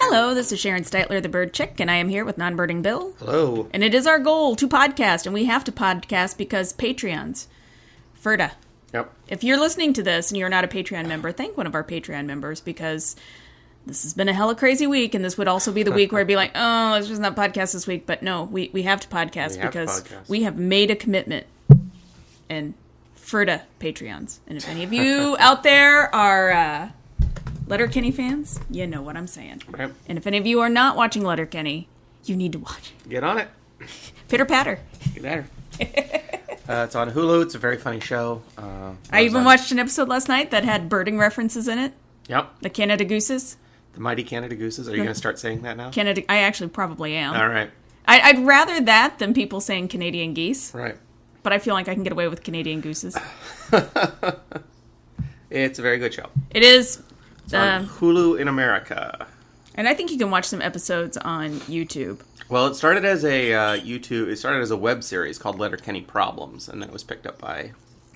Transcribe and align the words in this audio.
Hello, 0.00 0.34
this 0.34 0.50
is 0.50 0.58
Sharon 0.58 0.82
Stiteler, 0.82 1.22
the 1.22 1.28
bird 1.28 1.52
chick, 1.52 1.78
and 1.78 1.88
I 1.88 1.94
am 1.96 2.08
here 2.08 2.24
with 2.24 2.36
non 2.36 2.56
birding 2.56 2.82
Bill. 2.82 3.14
Hello. 3.20 3.68
And 3.72 3.84
it 3.84 3.94
is 3.94 4.08
our 4.08 4.18
goal 4.18 4.56
to 4.56 4.66
podcast, 4.66 5.26
and 5.26 5.32
we 5.34 5.44
have 5.44 5.62
to 5.64 5.72
podcast 5.72 6.36
because 6.36 6.72
Patreons. 6.72 7.46
Ferda, 8.20 8.52
Yep. 8.92 9.12
if 9.28 9.44
you're 9.44 9.60
listening 9.60 9.92
to 9.92 10.02
this 10.02 10.30
and 10.32 10.38
you're 10.38 10.48
not 10.48 10.64
a 10.64 10.68
Patreon 10.68 11.06
member, 11.06 11.30
thank 11.30 11.56
one 11.56 11.68
of 11.68 11.76
our 11.76 11.84
Patreon 11.84 12.26
members 12.26 12.60
because 12.60 13.14
this 13.86 14.02
has 14.04 14.14
been 14.14 14.28
a 14.28 14.32
hella 14.32 14.54
crazy 14.54 14.86
week, 14.86 15.14
and 15.14 15.24
this 15.24 15.36
would 15.36 15.48
also 15.48 15.70
be 15.72 15.82
the 15.82 15.92
week 15.92 16.10
where 16.12 16.20
I'd 16.20 16.26
be 16.26 16.36
like, 16.36 16.52
oh, 16.54 16.90
let's 16.92 17.06
just 17.08 17.20
not 17.20 17.36
podcast 17.36 17.72
this 17.72 17.86
week. 17.86 18.06
But 18.06 18.22
no, 18.22 18.44
we, 18.44 18.70
we 18.72 18.82
have 18.82 19.00
to 19.00 19.08
podcast 19.08 19.52
We 19.56 19.58
have 19.58 19.72
to 19.72 19.78
because 19.80 20.02
podcast. 20.02 20.28
we 20.28 20.42
have 20.42 20.58
made 20.58 20.90
a 20.90 20.96
commitment. 20.96 21.46
And 22.48 22.74
Ferda 23.18 23.62
Patreons. 23.80 24.38
And 24.46 24.58
if 24.58 24.68
any 24.68 24.84
of 24.84 24.92
you 24.92 25.34
out 25.40 25.62
there 25.62 26.14
are 26.14 26.50
uh, 26.52 26.88
Letterkenny 27.66 28.10
fans, 28.10 28.60
you 28.70 28.86
know 28.86 29.00
what 29.02 29.16
I'm 29.16 29.26
saying. 29.26 29.62
Right. 29.70 29.92
And 30.06 30.18
if 30.18 30.26
any 30.26 30.36
of 30.38 30.46
you 30.46 30.60
are 30.60 30.68
not 30.68 30.96
watching 30.96 31.22
Letterkenny, 31.22 31.88
you 32.24 32.36
need 32.36 32.52
to 32.52 32.58
watch. 32.58 32.92
Get 33.08 33.24
on 33.24 33.38
it. 33.38 33.48
Pitter 34.28 34.44
patter. 34.44 34.78
Get 35.14 35.24
at 35.24 35.38
her. 35.38 35.46
uh, 36.68 36.84
it's 36.84 36.94
on 36.94 37.10
Hulu. 37.10 37.42
It's 37.42 37.54
a 37.54 37.58
very 37.58 37.78
funny 37.78 38.00
show. 38.00 38.42
Uh, 38.58 38.92
I 39.10 39.22
even 39.22 39.38
on- 39.38 39.44
watched 39.44 39.72
an 39.72 39.78
episode 39.78 40.08
last 40.08 40.28
night 40.28 40.50
that 40.50 40.64
had 40.64 40.88
birding 40.88 41.18
references 41.18 41.66
in 41.68 41.78
it. 41.78 41.92
Yep. 42.28 42.60
The 42.60 42.70
Canada 42.70 43.04
gooses. 43.04 43.56
The 43.94 44.00
Mighty 44.00 44.24
Canada 44.24 44.54
Gooses. 44.56 44.88
Are 44.88 44.92
you 44.92 44.98
going 44.98 45.08
to 45.08 45.14
start 45.14 45.38
saying 45.38 45.62
that 45.62 45.76
now? 45.76 45.90
Canada. 45.90 46.22
I 46.28 46.38
actually 46.38 46.70
probably 46.70 47.14
am. 47.14 47.34
All 47.34 47.48
right. 47.48 47.70
I, 48.06 48.20
I'd 48.20 48.44
rather 48.46 48.80
that 48.82 49.18
than 49.18 49.32
people 49.34 49.60
saying 49.60 49.88
Canadian 49.88 50.34
geese, 50.34 50.74
Right. 50.74 50.96
but 51.42 51.52
I 51.52 51.58
feel 51.58 51.74
like 51.74 51.88
I 51.88 51.94
can 51.94 52.02
get 52.02 52.12
away 52.12 52.28
with 52.28 52.42
Canadian 52.42 52.80
gooses. 52.80 53.16
It's 55.50 55.78
a 55.78 55.82
very 55.82 55.98
good 55.98 56.12
show. 56.12 56.30
It 56.50 56.64
is, 56.64 57.00
um, 57.52 57.86
Hulu 57.86 58.40
in 58.40 58.48
America. 58.48 59.26
and 59.76 59.86
I 59.88 59.94
think 59.94 60.10
you 60.10 60.18
can 60.18 60.30
watch 60.30 60.46
some 60.46 60.60
episodes 60.60 61.16
on 61.18 61.50
YouTube. 61.60 62.20
Well, 62.48 62.66
it 62.66 62.74
started 62.74 63.04
as 63.04 63.24
a 63.24 63.52
uh, 63.54 63.76
YouTube. 63.76 64.28
It 64.28 64.36
started 64.36 64.62
as 64.62 64.72
a 64.72 64.76
web 64.76 65.04
series 65.04 65.38
called 65.38 65.60
Letterkenny 65.60 66.00
Problems, 66.00 66.68
and 66.68 66.82
then 66.82 66.88
it 66.88 66.92
was 66.92 67.04
picked 67.04 67.24
up 67.24 67.38
by 67.38 67.70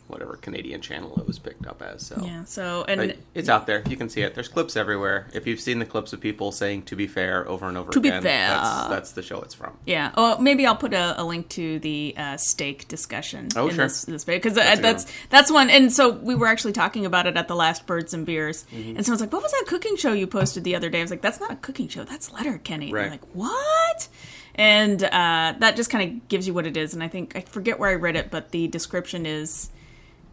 whatever 0.08 0.36
Canadian 0.36 0.80
channel 0.80 1.18
it 1.20 1.26
was 1.26 1.38
picked 1.38 1.66
up 1.66 1.80
as. 1.82 2.06
So 2.06 2.20
Yeah. 2.24 2.44
So 2.44 2.84
and 2.88 2.98
But 3.00 3.16
it's 3.34 3.48
out 3.48 3.66
there. 3.66 3.82
You 3.88 3.96
can 3.96 4.08
see 4.08 4.22
it. 4.22 4.34
There's 4.34 4.48
clips 4.48 4.76
everywhere. 4.76 5.28
If 5.32 5.46
you've 5.46 5.60
seen 5.60 5.78
the 5.78 5.84
clips 5.86 6.12
of 6.12 6.20
people 6.20 6.50
saying 6.52 6.82
"to 6.84 6.96
be 6.96 7.06
fair" 7.06 7.46
over 7.48 7.66
and 7.68 7.76
over 7.76 7.92
To 7.92 8.00
be 8.00 8.08
again, 8.08 8.22
fair. 8.22 8.48
that's, 8.48 8.88
that's 8.88 9.12
the 9.12 9.22
show 9.22 9.40
it's 9.42 9.54
from. 9.54 9.76
yeah. 9.86 10.12
Oh, 10.16 10.38
maybe 10.38 10.66
I'll 10.66 10.76
put 10.76 10.94
a, 10.94 11.20
a 11.20 11.24
link 11.24 11.48
to 11.50 11.78
the 11.78 12.14
uh, 12.16 12.36
steak 12.38 12.88
discussion. 12.88 13.48
Oh, 13.56 13.68
in 13.68 13.74
sure. 13.74 13.84
This, 13.84 14.02
this 14.02 14.24
because 14.24 14.54
That's 14.54 14.78
a 14.78 14.82
that's 14.82 15.06
that's, 15.30 15.50
one. 15.50 15.70
And 15.70 15.92
so 15.92 16.10
we 16.10 16.34
were 16.34 16.46
actually 16.46 16.72
talking 16.72 17.06
about 17.06 17.26
it 17.26 17.36
at 17.36 17.48
the 17.48 17.54
last 17.56 17.86
Birds 17.86 18.14
and 18.14 18.24
Beers, 18.26 18.64
Mm-hmm. 18.74 18.96
and 18.96 19.04
someone's 19.06 19.20
like, 19.20 19.32
"What 19.32 19.42
was 19.42 19.52
that 19.52 19.64
cooking 19.66 19.96
show 19.96 20.12
you 20.12 20.26
posted 20.26 20.64
the 20.64 20.74
other 20.74 20.88
day?" 20.90 21.00
I 21.00 21.02
was 21.02 21.10
like, 21.10 21.22
"That's 21.22 21.40
not 21.40 21.50
a 21.52 21.56
cooking 21.56 21.88
show. 21.88 22.04
That's 22.04 22.32
Letterkenny." 22.32 22.86
And 22.88 22.96
I'm 22.96 23.02
Right. 23.02 23.10
like, 23.12 23.34
what? 23.34 24.08
And 24.54 25.02
uh, 25.04 25.54
that 25.58 25.76
just 25.76 25.88
kind 25.90 26.10
of 26.20 26.28
gives 26.28 26.46
you 26.46 26.54
what 26.54 26.66
it 26.66 26.76
is. 26.76 26.92
And 26.94 27.02
I 27.02 27.08
think 27.08 27.36
I 27.36 27.42
forget 27.42 27.78
where 27.78 27.90
I 27.90 27.94
read 27.94 28.16
it, 28.16 28.30
but 28.30 28.50
the 28.50 28.66
description 28.66 29.24
is 29.26 29.70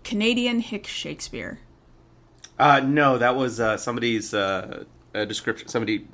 Canadian 0.05 0.61
Hick 0.61 0.87
Shakespeare. 0.87 1.59
Uh, 2.57 2.79
no, 2.79 3.17
that 3.17 3.35
was 3.35 3.59
uh, 3.59 3.75
somebody's 3.75 4.33
uh, 4.33 4.85
a 5.13 5.25
description. 5.25 5.67
Somebody 5.67 6.07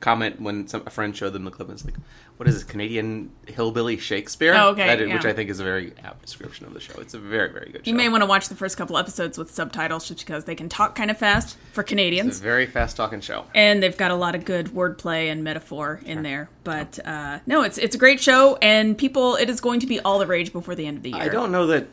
comment 0.00 0.40
when 0.40 0.66
some, 0.66 0.82
a 0.86 0.90
friend 0.90 1.16
showed 1.16 1.32
them 1.32 1.44
the 1.44 1.50
clip. 1.50 1.68
and 1.68 1.76
It's 1.76 1.84
like, 1.84 1.94
what 2.36 2.48
is 2.48 2.54
this 2.54 2.64
Canadian 2.64 3.30
hillbilly 3.46 3.96
Shakespeare? 3.96 4.54
Oh, 4.54 4.70
okay, 4.70 4.86
That 4.86 5.00
is- 5.00 5.12
which. 5.12 5.24
I 5.24 5.32
think 5.32 5.50
is 5.50 5.58
a 5.60 5.64
very 5.64 5.92
apt 6.04 6.22
description 6.22 6.66
of 6.66 6.74
the 6.74 6.80
show. 6.80 6.94
It's 7.00 7.14
a 7.14 7.18
very 7.18 7.52
very 7.52 7.70
good. 7.72 7.84
Show. 7.84 7.90
You 7.90 7.96
may 7.96 8.08
want 8.08 8.22
to 8.22 8.26
watch 8.26 8.48
the 8.48 8.54
first 8.54 8.76
couple 8.76 8.96
episodes 8.98 9.38
with 9.38 9.50
subtitles 9.50 10.06
just 10.08 10.20
because 10.24 10.44
they 10.44 10.54
can 10.54 10.68
talk 10.68 10.94
kind 10.94 11.10
of 11.10 11.18
fast 11.18 11.56
for 11.72 11.82
Canadians. 11.82 12.28
It's 12.28 12.40
a 12.40 12.42
very 12.42 12.66
fast 12.66 12.96
talking 12.96 13.20
show. 13.20 13.44
and 13.54 13.82
they've 13.82 13.96
got 13.96 14.10
a 14.10 14.16
lot 14.16 14.34
of 14.34 14.44
good 14.44 14.66
wordplay 14.68 15.30
and 15.32 15.42
metaphor 15.42 16.00
in 16.04 16.22
there. 16.22 16.48
But 16.64 16.98
uh, 17.04 17.38
no, 17.46 17.62
it's 17.62 17.78
it's 17.78 17.94
a 17.96 17.98
great 17.98 18.20
show, 18.20 18.56
and 18.62 18.96
people, 18.98 19.36
it 19.36 19.48
is 19.50 19.60
going 19.60 19.80
to 19.80 19.86
be 19.86 19.98
all 20.00 20.18
the 20.18 20.26
rage 20.26 20.52
before 20.52 20.74
the 20.74 20.86
end 20.86 20.98
of 20.98 21.02
the 21.02 21.10
year. 21.10 21.22
I 21.22 21.28
don't 21.28 21.50
know 21.52 21.66
that 21.68 21.86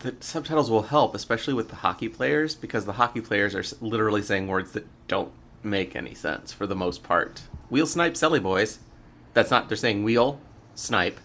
the 0.00 0.14
subtitles 0.20 0.70
will 0.70 0.82
help, 0.82 1.14
especially 1.14 1.54
with 1.54 1.68
the 1.68 1.76
hockey 1.76 2.08
players, 2.08 2.54
because 2.54 2.84
the 2.84 2.92
hockey 2.94 3.20
players 3.20 3.54
are 3.54 3.64
literally 3.80 4.22
saying 4.22 4.48
words 4.48 4.72
that 4.72 4.86
don't 5.08 5.32
make 5.62 5.94
any 5.94 6.14
sense 6.14 6.52
for 6.52 6.66
the 6.66 6.74
most 6.76 7.02
part. 7.02 7.42
Wheel 7.68 7.86
snipe 7.86 8.14
Celly 8.14 8.42
boys. 8.42 8.78
That's 9.34 9.50
not. 9.50 9.68
They're 9.68 9.76
saying 9.76 10.02
wheel 10.02 10.40
snipe 10.74 11.20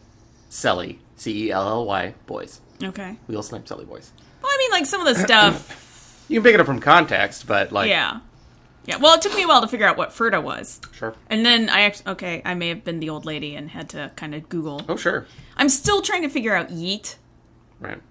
Celly 0.49 0.97
C 1.15 1.47
E 1.47 1.51
L 1.51 1.67
L 1.67 1.85
Y 1.85 2.13
boys. 2.27 2.61
Okay. 2.83 3.17
Wheel 3.27 3.43
snipe 3.43 3.65
Celly 3.65 3.87
boys. 3.87 4.11
Well, 4.41 4.51
I 4.53 4.57
mean, 4.57 4.71
like 4.71 4.85
some 4.85 5.05
of 5.05 5.15
the 5.15 5.23
stuff, 5.23 5.71
You 6.27 6.39
can 6.39 6.43
pick 6.43 6.53
it 6.55 6.59
up 6.59 6.65
from 6.65 6.79
context, 6.79 7.45
but 7.47 7.71
like 7.71 7.89
yeah, 7.89 8.19
yeah. 8.85 8.97
Well, 8.97 9.15
it 9.15 9.21
took 9.21 9.35
me 9.35 9.43
a 9.43 9.47
while 9.47 9.61
to 9.61 9.67
figure 9.67 9.85
out 9.87 9.97
what 9.97 10.09
Ferda 10.09 10.41
was, 10.41 10.81
sure. 10.91 11.15
and 11.29 11.45
then 11.45 11.69
I 11.69 11.81
actually 11.81 12.11
okay, 12.13 12.41
I 12.43 12.55
may 12.55 12.69
have 12.69 12.83
been 12.83 12.99
the 12.99 13.09
old 13.09 13.25
lady 13.25 13.55
and 13.55 13.69
had 13.69 13.89
to 13.89 14.11
kind 14.15 14.33
of 14.33 14.49
Google. 14.49 14.81
Oh 14.89 14.95
sure. 14.95 15.27
I'm 15.57 15.69
still 15.69 16.01
trying 16.01 16.23
to 16.23 16.29
figure 16.29 16.55
out 16.55 16.69
yeet. 16.69 17.15
Right. 17.79 18.01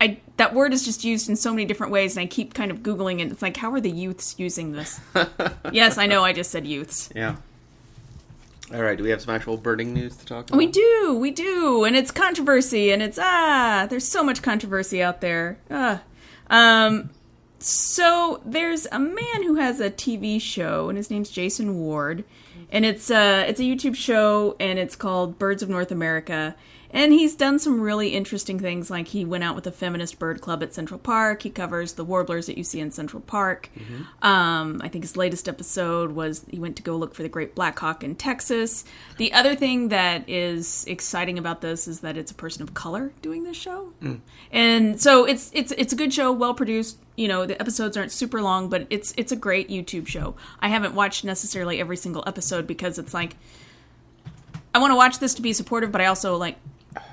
I 0.00 0.20
that 0.36 0.54
word 0.54 0.72
is 0.72 0.84
just 0.84 1.04
used 1.04 1.28
in 1.28 1.36
so 1.36 1.50
many 1.52 1.64
different 1.64 1.92
ways, 1.92 2.16
and 2.16 2.22
I 2.22 2.26
keep 2.26 2.54
kind 2.54 2.70
of 2.70 2.78
googling 2.78 3.20
it. 3.20 3.30
It's 3.32 3.42
like, 3.42 3.56
how 3.56 3.72
are 3.72 3.80
the 3.80 3.90
youths 3.90 4.38
using 4.38 4.72
this? 4.72 5.00
yes, 5.72 5.98
I 5.98 6.06
know. 6.06 6.24
I 6.24 6.32
just 6.32 6.50
said 6.50 6.66
youths. 6.66 7.10
Yeah. 7.14 7.36
All 8.74 8.82
right. 8.82 8.98
Do 8.98 9.04
we 9.04 9.10
have 9.10 9.22
some 9.22 9.34
actual 9.34 9.56
birding 9.56 9.94
news 9.94 10.16
to 10.16 10.26
talk 10.26 10.48
about? 10.48 10.58
We 10.58 10.66
do, 10.66 11.16
we 11.20 11.30
do, 11.30 11.84
and 11.84 11.96
it's 11.96 12.10
controversy, 12.10 12.90
and 12.90 13.02
it's 13.02 13.18
ah, 13.20 13.86
there's 13.88 14.06
so 14.06 14.22
much 14.22 14.42
controversy 14.42 15.02
out 15.02 15.20
there. 15.20 15.58
Ah. 15.70 16.02
Um, 16.48 17.10
so 17.58 18.42
there's 18.44 18.86
a 18.92 18.98
man 18.98 19.42
who 19.42 19.54
has 19.54 19.80
a 19.80 19.90
TV 19.90 20.40
show, 20.40 20.88
and 20.88 20.98
his 20.98 21.10
name's 21.10 21.30
Jason 21.30 21.78
Ward, 21.78 22.24
and 22.70 22.84
it's 22.84 23.10
uh 23.10 23.44
it's 23.48 23.60
a 23.60 23.64
YouTube 23.64 23.96
show, 23.96 24.56
and 24.60 24.78
it's 24.78 24.96
called 24.96 25.38
Birds 25.38 25.62
of 25.62 25.68
North 25.68 25.90
America. 25.90 26.54
And 26.90 27.12
he's 27.12 27.34
done 27.34 27.58
some 27.58 27.80
really 27.80 28.10
interesting 28.10 28.58
things, 28.58 28.90
like 28.90 29.08
he 29.08 29.24
went 29.24 29.44
out 29.44 29.54
with 29.54 29.66
a 29.66 29.72
feminist 29.72 30.18
bird 30.18 30.40
club 30.40 30.62
at 30.62 30.72
Central 30.74 30.98
Park. 30.98 31.42
He 31.42 31.50
covers 31.50 31.94
the 31.94 32.04
warblers 32.04 32.46
that 32.46 32.56
you 32.56 32.64
see 32.64 32.80
in 32.80 32.90
Central 32.90 33.20
Park. 33.22 33.70
Um, 34.22 34.80
I 34.82 34.88
think 34.88 35.04
his 35.04 35.16
latest 35.16 35.48
episode 35.48 36.12
was 36.12 36.44
he 36.50 36.58
went 36.58 36.76
to 36.76 36.82
go 36.82 36.96
look 36.96 37.14
for 37.14 37.22
the 37.22 37.28
great 37.28 37.54
black 37.54 37.78
hawk 37.78 38.04
in 38.04 38.14
Texas. 38.14 38.84
The 39.16 39.32
other 39.32 39.54
thing 39.54 39.88
that 39.88 40.28
is 40.28 40.84
exciting 40.86 41.38
about 41.38 41.60
this 41.60 41.88
is 41.88 42.00
that 42.00 42.16
it's 42.16 42.30
a 42.30 42.34
person 42.34 42.62
of 42.62 42.74
color 42.74 43.12
doing 43.22 43.44
this 43.44 43.56
show, 43.56 43.92
and 44.50 45.00
so 45.00 45.24
it's 45.24 45.50
it's 45.52 45.72
it's 45.72 45.92
a 45.92 45.96
good 45.96 46.12
show, 46.14 46.32
well 46.32 46.54
produced. 46.54 46.98
You 47.16 47.28
know, 47.28 47.46
the 47.46 47.60
episodes 47.60 47.96
aren't 47.96 48.12
super 48.12 48.42
long, 48.42 48.68
but 48.68 48.86
it's 48.90 49.12
it's 49.16 49.32
a 49.32 49.36
great 49.36 49.68
YouTube 49.68 50.06
show. 50.06 50.36
I 50.60 50.68
haven't 50.68 50.94
watched 50.94 51.24
necessarily 51.24 51.80
every 51.80 51.96
single 51.96 52.22
episode 52.26 52.66
because 52.66 52.98
it's 52.98 53.14
like 53.14 53.36
I 54.74 54.78
want 54.78 54.90
to 54.90 54.96
watch 54.96 55.18
this 55.18 55.34
to 55.34 55.42
be 55.42 55.54
supportive, 55.54 55.90
but 55.90 56.00
I 56.02 56.06
also 56.06 56.36
like 56.36 56.56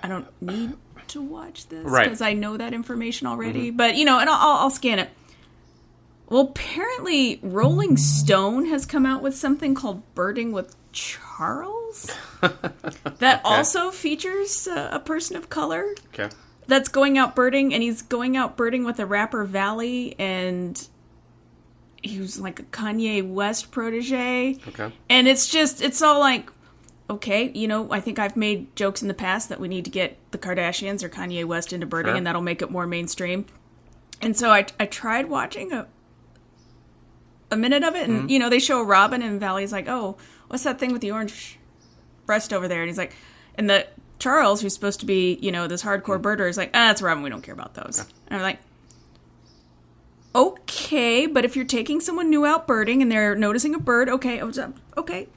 I 0.03 0.07
don't 0.09 0.27
need 0.41 0.73
to 1.07 1.21
watch 1.21 1.67
this 1.69 1.85
Right. 1.85 2.03
because 2.03 2.21
I 2.21 2.33
know 2.33 2.57
that 2.57 2.73
information 2.73 3.25
already. 3.25 3.71
But 3.71 3.95
you 3.95 4.05
know, 4.05 4.19
and 4.19 4.29
I'll, 4.29 4.57
I'll 4.57 4.69
scan 4.69 4.99
it. 4.99 5.09
Well, 6.29 6.41
apparently, 6.41 7.39
Rolling 7.41 7.97
Stone 7.97 8.65
has 8.65 8.85
come 8.85 9.05
out 9.05 9.21
with 9.21 9.35
something 9.35 9.75
called 9.75 10.01
"Birding 10.15 10.51
with 10.51 10.75
Charles" 10.91 12.11
that 13.19 13.41
also 13.43 13.91
features 13.91 14.67
uh, 14.67 14.89
a 14.91 14.99
person 14.99 15.35
of 15.35 15.49
color 15.49 15.93
Okay. 16.07 16.29
that's 16.67 16.89
going 16.89 17.17
out 17.17 17.35
birding, 17.35 17.73
and 17.73 17.83
he's 17.83 18.01
going 18.01 18.35
out 18.37 18.57
birding 18.57 18.83
with 18.83 18.99
a 18.99 19.05
rapper 19.05 19.45
Valee, 19.45 20.15
and 20.17 20.87
he 22.01 22.19
was 22.19 22.39
like 22.39 22.59
a 22.59 22.63
Kanye 22.63 23.25
West 23.27 23.71
protege. 23.71 24.57
Okay. 24.69 24.91
And 25.09 25.27
it's 25.27 25.47
just, 25.49 25.81
it's 25.81 26.01
all 26.01 26.19
like, 26.19 26.49
okay, 27.09 27.51
you 27.53 27.67
know, 27.67 27.91
I 27.91 27.99
think 27.99 28.17
I've 28.19 28.35
made 28.37 28.75
jokes 28.75 29.01
in 29.01 29.07
the 29.07 29.13
past 29.13 29.49
that 29.49 29.59
we 29.59 29.67
need 29.67 29.85
to 29.85 29.91
get 29.91 30.17
the 30.31 30.37
Kardashians 30.37 31.03
or 31.03 31.09
Kanye 31.09 31.45
West 31.45 31.73
into 31.73 31.85
birding, 31.85 32.11
Sure. 32.11 32.17
and 32.17 32.25
that'll 32.27 32.41
make 32.41 32.61
it 32.61 32.71
more 32.71 32.87
mainstream. 32.87 33.45
And 34.21 34.37
so 34.37 34.49
I, 34.51 34.65
I 34.79 34.85
tried 34.85 35.29
watching 35.29 35.73
a 35.73 35.87
a 37.51 37.55
minute 37.57 37.83
of 37.83 37.93
it, 37.95 38.09
and 38.09 38.31
you 38.31 38.39
know, 38.39 38.49
they 38.49 38.59
show 38.59 38.81
robin, 38.81 39.21
and 39.21 39.39
Valee's 39.39 39.71
like, 39.71 39.87
"Oh, 39.87 40.17
what's 40.47 40.63
that 40.63 40.79
thing 40.79 40.91
with 40.91 41.01
the 41.01 41.11
orange 41.11 41.59
breast 42.25 42.51
over 42.51 42.67
there?" 42.67 42.81
And 42.81 42.89
he's 42.89 42.97
like, 42.97 43.13
and 43.55 43.69
the 43.69 43.85
Charles, 44.17 44.61
who's 44.61 44.73
supposed 44.73 45.01
to 45.01 45.05
be, 45.05 45.37
you 45.41 45.51
know, 45.51 45.67
this 45.67 45.83
hardcore 45.83 46.19
birder, 46.21 46.49
is 46.49 46.57
like, 46.57 46.69
"Ah, 46.73 46.87
that's 46.87 47.01
robin. 47.01 47.21
We 47.23 47.29
don't 47.29 47.43
care 47.43 47.53
about 47.53 47.75
those." 47.75 47.99
And 48.27 48.37
I'm 48.37 48.41
like, 48.41 48.59
okay, 50.35 51.25
but 51.25 51.45
if 51.45 51.55
you're 51.55 51.65
taking 51.65 51.99
someone 51.99 52.29
new 52.29 52.45
out 52.45 52.67
birding 52.67 53.01
and 53.01 53.11
they're 53.11 53.35
noticing 53.35 53.75
a 53.75 53.79
bird, 53.79 54.09
okay, 54.09 54.41
oh, 54.41 54.73
okay. 54.97 55.27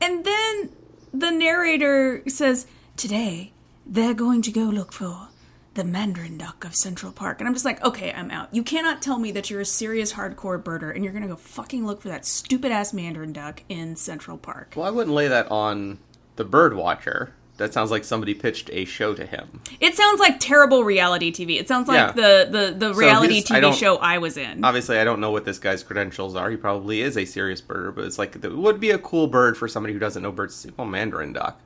And 0.00 0.24
then 0.24 0.70
the 1.12 1.30
narrator 1.30 2.22
says, 2.28 2.66
Today, 2.96 3.52
they're 3.84 4.14
going 4.14 4.40
to 4.42 4.52
go 4.52 4.62
look 4.62 4.92
for 4.92 5.28
the 5.74 5.84
mandarin 5.84 6.38
duck 6.38 6.64
of 6.64 6.74
Central 6.74 7.10
Park. 7.10 7.40
And 7.40 7.48
I'm 7.48 7.54
just 7.54 7.64
like, 7.64 7.84
okay, 7.84 8.12
I'm 8.12 8.30
out. 8.30 8.54
You 8.54 8.62
cannot 8.62 9.02
tell 9.02 9.18
me 9.18 9.32
that 9.32 9.50
you're 9.50 9.60
a 9.60 9.66
serious 9.66 10.12
hardcore 10.12 10.62
birder 10.62 10.94
and 10.94 11.02
you're 11.02 11.12
going 11.12 11.22
to 11.24 11.28
go 11.28 11.36
fucking 11.36 11.84
look 11.84 12.00
for 12.00 12.08
that 12.08 12.24
stupid 12.24 12.70
ass 12.70 12.92
mandarin 12.92 13.32
duck 13.32 13.62
in 13.68 13.96
Central 13.96 14.38
Park. 14.38 14.74
Well, 14.76 14.86
I 14.86 14.90
wouldn't 14.90 15.14
lay 15.14 15.26
that 15.28 15.50
on 15.50 15.98
the 16.36 16.44
bird 16.44 16.76
watcher. 16.76 17.34
That 17.56 17.72
sounds 17.72 17.92
like 17.92 18.02
somebody 18.02 18.34
pitched 18.34 18.68
a 18.72 18.84
show 18.84 19.14
to 19.14 19.24
him. 19.24 19.60
It 19.78 19.94
sounds 19.94 20.18
like 20.18 20.40
terrible 20.40 20.82
reality 20.82 21.30
TV. 21.30 21.60
It 21.60 21.68
sounds 21.68 21.86
like 21.86 21.96
Yeah. 21.96 22.12
the 22.12 22.48
the, 22.50 22.88
the 22.88 22.94
reality 22.94 23.38
I 23.38 23.42
TV 23.42 23.60
don't- 23.60 23.76
show 23.76 23.96
I 23.98 24.18
was 24.18 24.36
in. 24.36 24.64
Obviously, 24.64 24.98
I 24.98 25.04
don't 25.04 25.20
know 25.20 25.30
what 25.30 25.44
this 25.44 25.58
guy's 25.60 25.84
credentials 25.84 26.34
are. 26.34 26.50
He 26.50 26.56
probably 26.56 27.00
is 27.00 27.16
a 27.16 27.24
serious 27.24 27.62
birder, 27.62 27.94
but 27.94 28.04
it's 28.06 28.18
like 28.18 28.34
it 28.34 28.52
would 28.52 28.80
be 28.80 28.90
a 28.90 28.98
cool 28.98 29.28
bird 29.28 29.56
for 29.56 29.68
somebody 29.68 29.92
who 29.92 30.00
doesn't 30.00 30.22
know 30.22 30.32
birds. 30.32 30.54
to 30.62 30.68
see. 30.68 30.74
Well, 30.76 30.86
Mandarin 30.88 31.32
duck. 31.32 31.60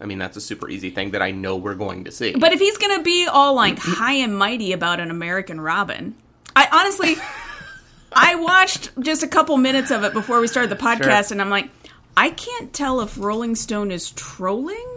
I 0.00 0.04
mean, 0.04 0.18
that's 0.18 0.36
a 0.36 0.40
super 0.40 0.68
easy 0.68 0.90
thing 0.90 1.10
that 1.12 1.22
I 1.22 1.30
know 1.32 1.56
we're 1.56 1.74
going 1.76 2.04
to 2.04 2.10
see. 2.12 2.32
But 2.34 2.52
if 2.52 2.60
he's 2.60 2.76
gonna 2.78 3.02
be 3.02 3.26
all 3.26 3.54
like 3.54 3.78
high 3.80 4.14
and 4.14 4.36
mighty 4.38 4.72
about 4.72 5.00
an 5.00 5.10
American 5.10 5.60
Robin, 5.60 6.14
I 6.54 6.68
honestly, 6.72 7.16
I 8.12 8.34
watched 8.36 8.90
just 9.00 9.22
a 9.22 9.28
couple 9.28 9.56
minutes 9.56 9.90
of 9.90 10.04
it 10.04 10.12
before 10.12 10.40
we 10.40 10.46
started 10.46 10.70
the 10.70 10.76
podcast, 10.82 11.30
and 11.32 11.40
I'm 11.40 11.50
like, 11.50 11.68
I 12.16 12.30
can't 12.30 12.72
tell 12.72 13.00
if 13.00 13.16
Rolling 13.18 13.54
Stone 13.54 13.90
is 13.90 14.10
trolling 14.10 14.91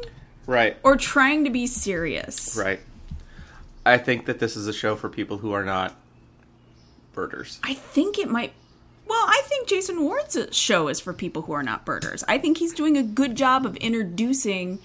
right, 0.48 0.78
or 0.84 0.96
trying 0.96 1.44
to 1.46 1.50
be 1.50 1.68
serious. 1.68 2.56
right. 2.58 2.80
I 3.86 4.00
think 4.00 4.26
that 4.26 4.40
this 4.40 4.56
is 4.56 4.68
a 4.68 4.74
show 4.74 4.96
for 4.96 5.10
people 5.10 5.38
who 5.38 5.52
are 5.52 5.64
not 5.64 5.96
birders. 7.14 7.60
I 7.64 7.74
think 7.74 8.18
it 8.18 8.30
might. 8.30 8.54
Well, 9.08 9.24
I 9.28 9.44
think 9.46 9.68
Jason 9.68 10.02
Ward's 10.02 10.38
show 10.52 10.88
is 10.88 11.00
for 11.00 11.14
people 11.14 11.44
who 11.44 11.54
are 11.54 11.62
not 11.62 11.86
birders. 11.86 12.24
I 12.28 12.40
think 12.40 12.58
he's 12.58 12.74
doing 12.74 12.98
a 12.98 13.04
good 13.04 13.36
job 13.36 13.66
of 13.66 13.76
introducing 13.78 14.80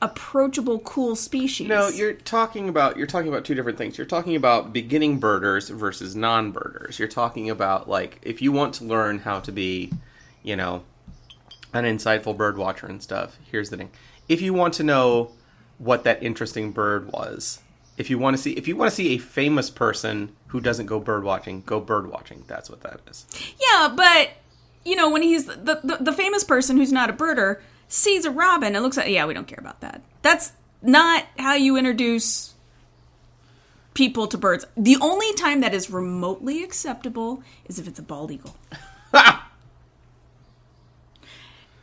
approachable, 0.00 0.78
cool 0.80 1.16
species. 1.16 1.68
No, 1.68 1.88
you're 1.88 2.14
talking 2.14 2.68
about 2.68 2.96
you're 2.96 3.06
talking 3.06 3.28
about 3.28 3.44
two 3.44 3.54
different 3.54 3.76
things. 3.76 3.98
You're 3.98 4.06
talking 4.06 4.36
about 4.36 4.72
beginning 4.72 5.18
birders 5.18 5.68
versus 5.68 6.16
non-birders. 6.16 6.98
You're 6.98 7.08
talking 7.08 7.50
about 7.50 7.88
like 7.88 8.18
if 8.22 8.40
you 8.40 8.52
want 8.52 8.74
to 8.74 8.84
learn 8.84 9.18
how 9.18 9.40
to 9.40 9.52
be, 9.52 9.92
you 10.42 10.56
know, 10.56 10.84
an 11.74 11.84
insightful 11.84 12.36
bird 12.36 12.56
watcher 12.56 12.86
and 12.86 13.02
stuff. 13.02 13.36
Here's 13.50 13.70
the 13.70 13.76
thing: 13.76 13.90
if 14.28 14.40
you 14.40 14.52
want 14.52 14.74
to 14.74 14.82
know 14.82 15.32
what 15.78 16.04
that 16.04 16.22
interesting 16.22 16.72
bird 16.72 17.12
was, 17.12 17.60
if 17.96 18.10
you 18.10 18.18
want 18.18 18.36
to 18.36 18.42
see 18.42 18.52
if 18.52 18.68
you 18.68 18.76
want 18.76 18.90
to 18.90 18.94
see 18.94 19.14
a 19.14 19.18
famous 19.18 19.70
person 19.70 20.32
who 20.48 20.60
doesn't 20.60 20.86
go 20.86 21.00
bird 21.00 21.24
watching, 21.24 21.62
go 21.62 21.80
bird 21.80 22.10
watching. 22.10 22.44
That's 22.46 22.70
what 22.70 22.82
that 22.82 23.00
is. 23.08 23.26
Yeah, 23.60 23.92
but 23.94 24.30
you 24.84 24.96
know, 24.96 25.10
when 25.10 25.22
he's 25.22 25.46
the, 25.46 25.80
the 25.82 25.98
the 26.00 26.12
famous 26.12 26.44
person 26.44 26.76
who's 26.76 26.92
not 26.92 27.10
a 27.10 27.12
birder 27.12 27.60
sees 27.88 28.24
a 28.24 28.30
robin 28.30 28.74
and 28.74 28.84
looks 28.84 28.98
at 28.98 29.10
yeah, 29.10 29.26
we 29.26 29.34
don't 29.34 29.48
care 29.48 29.58
about 29.60 29.80
that. 29.80 30.02
That's 30.22 30.52
not 30.82 31.24
how 31.38 31.54
you 31.54 31.76
introduce 31.76 32.54
people 33.94 34.28
to 34.28 34.38
birds. 34.38 34.64
The 34.76 34.96
only 35.00 35.32
time 35.34 35.60
that 35.62 35.74
is 35.74 35.90
remotely 35.90 36.62
acceptable 36.62 37.42
is 37.66 37.80
if 37.80 37.88
it's 37.88 37.98
a 37.98 38.02
bald 38.02 38.30
eagle. 38.30 38.56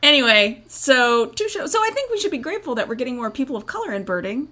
Anyway, 0.06 0.64
so 0.68 1.26
two 1.28 1.50
shows. 1.50 1.72
So 1.72 1.80
I 1.80 1.90
think 1.92 2.12
we 2.12 2.20
should 2.20 2.30
be 2.32 2.38
grateful 2.38 2.76
that 2.76 2.88
we're 2.88 2.94
getting 2.96 3.16
more 3.16 3.32
people 3.32 3.56
of 3.56 3.66
color 3.66 3.92
in 3.92 4.04
birding. 4.04 4.50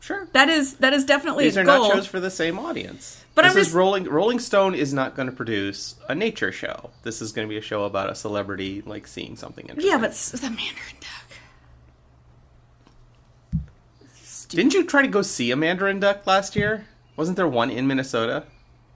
Sure. 0.00 0.28
That 0.32 0.48
is 0.48 0.76
that 0.76 0.92
is 0.94 1.04
definitely 1.04 1.44
These 1.44 1.58
a 1.58 1.60
are 1.60 1.64
goal. 1.64 1.88
not 1.88 1.94
shows 1.96 2.06
for 2.06 2.20
the 2.20 2.30
same 2.30 2.58
audience. 2.58 3.22
But 3.34 3.42
this 3.42 3.52
I'm 3.52 3.58
is 3.58 3.66
just- 3.66 3.76
Rolling 3.76 4.04
Rolling 4.04 4.38
Stone 4.38 4.74
is 4.74 4.94
not 4.94 5.14
going 5.14 5.26
to 5.28 5.32
produce 5.34 5.96
a 6.08 6.14
nature 6.14 6.50
show. 6.52 6.90
This 7.02 7.20
is 7.20 7.32
going 7.32 7.46
to 7.46 7.50
be 7.50 7.58
a 7.58 7.62
show 7.62 7.84
about 7.84 8.08
a 8.08 8.14
celebrity 8.14 8.82
like 8.86 9.06
seeing 9.06 9.36
something 9.36 9.66
interesting. 9.66 9.90
yeah, 9.92 9.98
but 9.98 10.12
the 10.12 10.40
Mandarin 10.48 10.96
duck. 11.00 11.24
didn't 14.48 14.72
you 14.72 14.84
try 14.84 15.02
to 15.02 15.08
go 15.08 15.20
see 15.20 15.50
a 15.50 15.56
mandarin 15.56 16.00
duck 16.00 16.26
last 16.26 16.56
year? 16.56 16.86
Wasn't 17.16 17.36
there 17.36 17.46
one 17.48 17.70
in 17.70 17.86
Minnesota? 17.86 18.44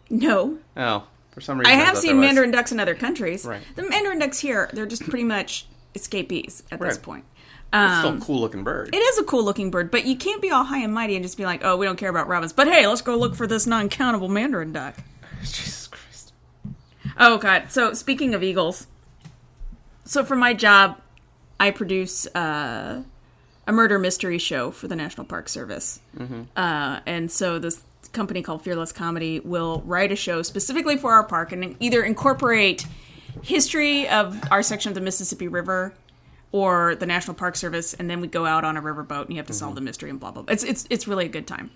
No, 0.08 0.58
Oh, 0.76 1.04
for 1.32 1.40
some 1.42 1.58
reason 1.58 1.72
I 1.72 1.76
have 1.76 1.94
thought 1.94 2.02
seen 2.02 2.18
mandarin 2.20 2.50
ducks 2.50 2.72
in 2.72 2.80
other 2.80 2.94
countries. 2.94 3.44
Right. 3.44 3.60
The 3.76 3.82
mandarin 3.82 4.18
ducks 4.20 4.38
here, 4.38 4.70
they're 4.72 4.86
just 4.86 5.02
pretty 5.08 5.24
much 5.24 5.66
escapees 5.94 6.62
at 6.70 6.80
this 6.80 6.96
Right. 6.96 7.02
point. 7.02 7.24
Still 7.68 7.80
Um, 8.08 8.18
a 8.18 8.20
cool 8.20 8.40
looking 8.40 8.64
bird. 8.64 8.90
it 8.94 8.98
is 8.98 9.18
a 9.18 9.24
cool 9.24 9.42
looking 9.44 9.70
bird, 9.70 9.90
but 9.90 10.04
you 10.04 10.14
can't 10.16 10.42
be 10.42 10.50
all 10.50 10.64
high 10.64 10.80
and 10.82 10.92
mighty 10.92 11.14
and 11.16 11.24
just 11.24 11.38
be 11.38 11.44
like, 11.46 11.60
"Oh, 11.64 11.76
we 11.76 11.86
don't 11.86 11.96
care 11.96 12.10
about 12.10 12.28
robins." 12.28 12.52
But 12.52 12.68
hey, 12.68 12.86
let's 12.86 13.00
go 13.00 13.16
look 13.16 13.34
for 13.34 13.46
this 13.46 13.66
non-countable 13.66 14.28
mandarin 14.28 14.72
duck. 14.72 14.94
Jesus 15.42 15.88
Christ. 15.88 16.32
Oh 17.18 17.38
god. 17.38 17.70
So 17.70 17.94
speaking 17.94 18.34
of 18.34 18.42
eagles, 18.42 18.86
so 20.04 20.22
for 20.24 20.36
my 20.36 20.52
job, 20.52 20.98
I 21.58 21.70
produce 21.70 22.26
uh, 22.34 23.02
a 23.66 23.72
murder 23.72 23.98
mystery 23.98 24.38
show 24.38 24.70
for 24.70 24.88
the 24.88 24.96
National 24.96 25.24
Park 25.24 25.48
Service, 25.48 26.00
uh, 26.56 27.00
and 27.06 27.30
so 27.30 27.58
this 27.58 27.82
company 28.12 28.42
called 28.42 28.62
Fearless 28.62 28.92
Comedy 28.92 29.40
will 29.40 29.82
write 29.86 30.12
a 30.12 30.16
show 30.16 30.42
specifically 30.42 30.98
for 30.98 31.12
our 31.12 31.24
park 31.24 31.52
and 31.52 31.74
either 31.80 32.02
incorporate 32.02 32.84
history 33.42 34.08
of 34.08 34.40
our 34.50 34.62
section 34.62 34.90
of 34.90 34.94
the 34.94 35.00
Mississippi 35.00 35.48
River 35.48 35.94
or 36.52 36.94
the 36.94 37.06
National 37.06 37.34
Park 37.34 37.56
Service, 37.56 37.94
and 37.94 38.10
then 38.10 38.20
we 38.20 38.28
go 38.28 38.44
out 38.44 38.62
on 38.62 38.76
a 38.76 38.82
riverboat 38.82 39.22
and 39.22 39.30
you 39.30 39.36
have 39.36 39.46
to 39.46 39.54
solve 39.54 39.74
the 39.74 39.80
mystery 39.80 40.10
and 40.10 40.20
blah 40.20 40.30
blah. 40.30 40.42
blah. 40.42 40.52
It's 40.52 40.62
it's 40.62 40.86
it's 40.90 41.08
really 41.08 41.24
a 41.24 41.30
good 41.30 41.46
time, 41.46 41.70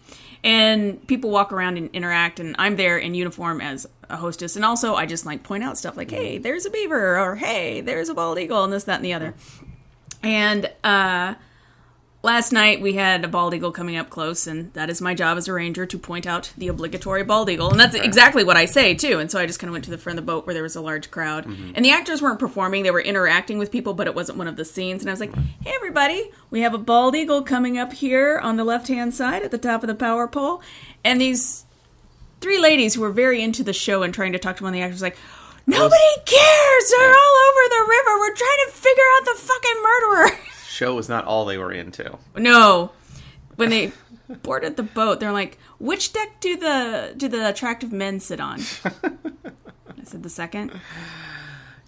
and 0.45 1.05
people 1.07 1.31
walk 1.31 1.53
around 1.53 1.79
and 1.79 1.89
interact, 1.95 2.41
and 2.41 2.55
I'm 2.59 2.77
there 2.77 2.99
in 2.99 3.15
uniform 3.15 3.61
as 3.61 3.87
a 4.11 4.17
hostess, 4.17 4.55
and 4.55 4.65
also 4.65 4.95
I 4.95 5.07
just 5.07 5.25
like 5.25 5.43
point 5.43 5.65
out 5.65 5.79
stuff 5.79 5.97
like, 5.97 6.11
hey, 6.11 6.39
there's 6.39 6.67
a 6.67 6.71
beaver, 6.71 7.19
or 7.19 7.37
hey, 7.37 7.81
there's 7.81 8.11
a 8.11 8.15
bald 8.15 8.39
eagle, 8.39 8.65
and 8.65 8.73
this, 8.73 8.85
that, 8.85 8.97
and 8.97 9.05
the 9.05 9.15
other. 9.15 9.35
And 10.23 10.71
uh, 10.85 11.35
last 12.23 12.53
night 12.53 12.81
we 12.81 12.95
had 12.95 13.25
a 13.25 13.29
bald 13.29 13.55
eagle 13.55 13.73
coming 13.73 13.97
up 13.97 14.11
close, 14.11 14.47
and 14.47 14.73
that 14.75 14.91
is 14.91 15.01
my 15.01 15.15
job 15.15 15.39
as 15.39 15.49
a 15.49 15.53
ranger 15.53 15.87
to 15.87 15.99
point 15.99 16.27
out 16.27 16.53
the 16.59 16.69
obligatory 16.69 17.23
bald 17.23 17.49
eagle, 17.49 17.71
and 17.71 17.79
that's 17.79 17.95
exactly 17.95 18.45
what 18.45 18.57
I 18.57 18.67
say 18.67 18.95
too. 18.95 19.19
And 19.19 19.31
so 19.31 19.39
I 19.39 19.47
just 19.47 19.59
kind 19.59 19.69
of 19.69 19.73
went 19.73 19.85
to 19.85 19.91
the 19.91 19.99
front 19.99 20.19
of 20.19 20.25
the 20.25 20.33
boat 20.33 20.47
where 20.47 20.55
there 20.55 20.63
was 20.63 20.77
a 20.77 20.81
large 20.81 21.11
crowd, 21.11 21.47
mm-hmm. 21.47 21.73
and 21.75 21.85
the 21.85 21.91
actors 21.91 22.21
weren't 22.21 22.41
performing; 22.41 22.83
they 22.83 22.91
were 22.91 23.01
interacting 23.01 23.59
with 23.59 23.73
people, 23.73 23.95
but 23.95 24.07
it 24.07 24.15
wasn't 24.15 24.39
one 24.39 24.49
of 24.49 24.57
the 24.57 24.65
scenes. 24.65 25.03
And 25.03 25.11
I 25.11 25.13
was 25.13 25.21
like, 25.21 25.35
"Hey, 25.35 25.73
everybody, 25.75 26.31
we 26.51 26.61
have 26.61 26.75
a 26.75 26.79
bald 26.79 27.15
eagle 27.15 27.43
coming 27.43 27.79
up 27.79 27.93
here 27.93 28.39
on 28.39 28.57
the 28.57 28.65
left-hand 28.65 29.15
side 29.15 29.43
at 29.43 29.51
the 29.51 29.59
top 29.59 29.83
of 29.83 29.89
the 29.89 29.95
power 29.95 30.27
pole," 30.27 30.63
and 31.05 31.21
these 31.21 31.65
three 32.41 32.59
ladies 32.59 32.95
who 32.95 33.01
were 33.01 33.13
very 33.13 33.43
into 33.43 33.63
the 33.63 33.73
show 33.73 34.03
and 34.03 34.13
trying 34.13 34.33
to 34.33 34.39
talk 34.39 34.57
to 34.57 34.65
one 34.65 34.75
of 34.75 34.79
the 34.79 34.83
actors 34.83 35.03
like. 35.03 35.17
Nobody 35.69 36.15
cares. 36.25 36.91
They're 36.91 37.11
all 37.11 37.37
over 37.49 37.69
the 37.71 37.87
river. 37.89 38.21
We're 38.21 38.37
trying 38.37 38.67
to 38.67 38.71
figure 38.71 39.03
out 39.17 39.25
the 39.25 39.35
fucking 39.35 39.83
murderer. 39.83 40.39
Show 40.77 40.95
was 40.95 41.09
not 41.09 41.25
all 41.25 41.47
they 41.47 41.57
were 41.57 41.73
into. 41.73 42.19
No. 42.37 42.93
When 43.57 43.71
they 43.71 43.93
boarded 44.43 44.77
the 44.77 44.83
boat, 44.83 45.21
they're 45.21 45.33
like, 45.33 45.59
"Which 45.79 46.13
deck 46.13 46.39
do 46.41 46.55
the 46.57 47.15
do 47.17 47.29
the 47.29 47.49
attractive 47.49 47.93
men 47.93 48.21
sit 48.21 48.41
on?" 48.41 48.61
I 48.85 50.05
said 50.05 50.23
the 50.23 50.29
second. 50.29 50.79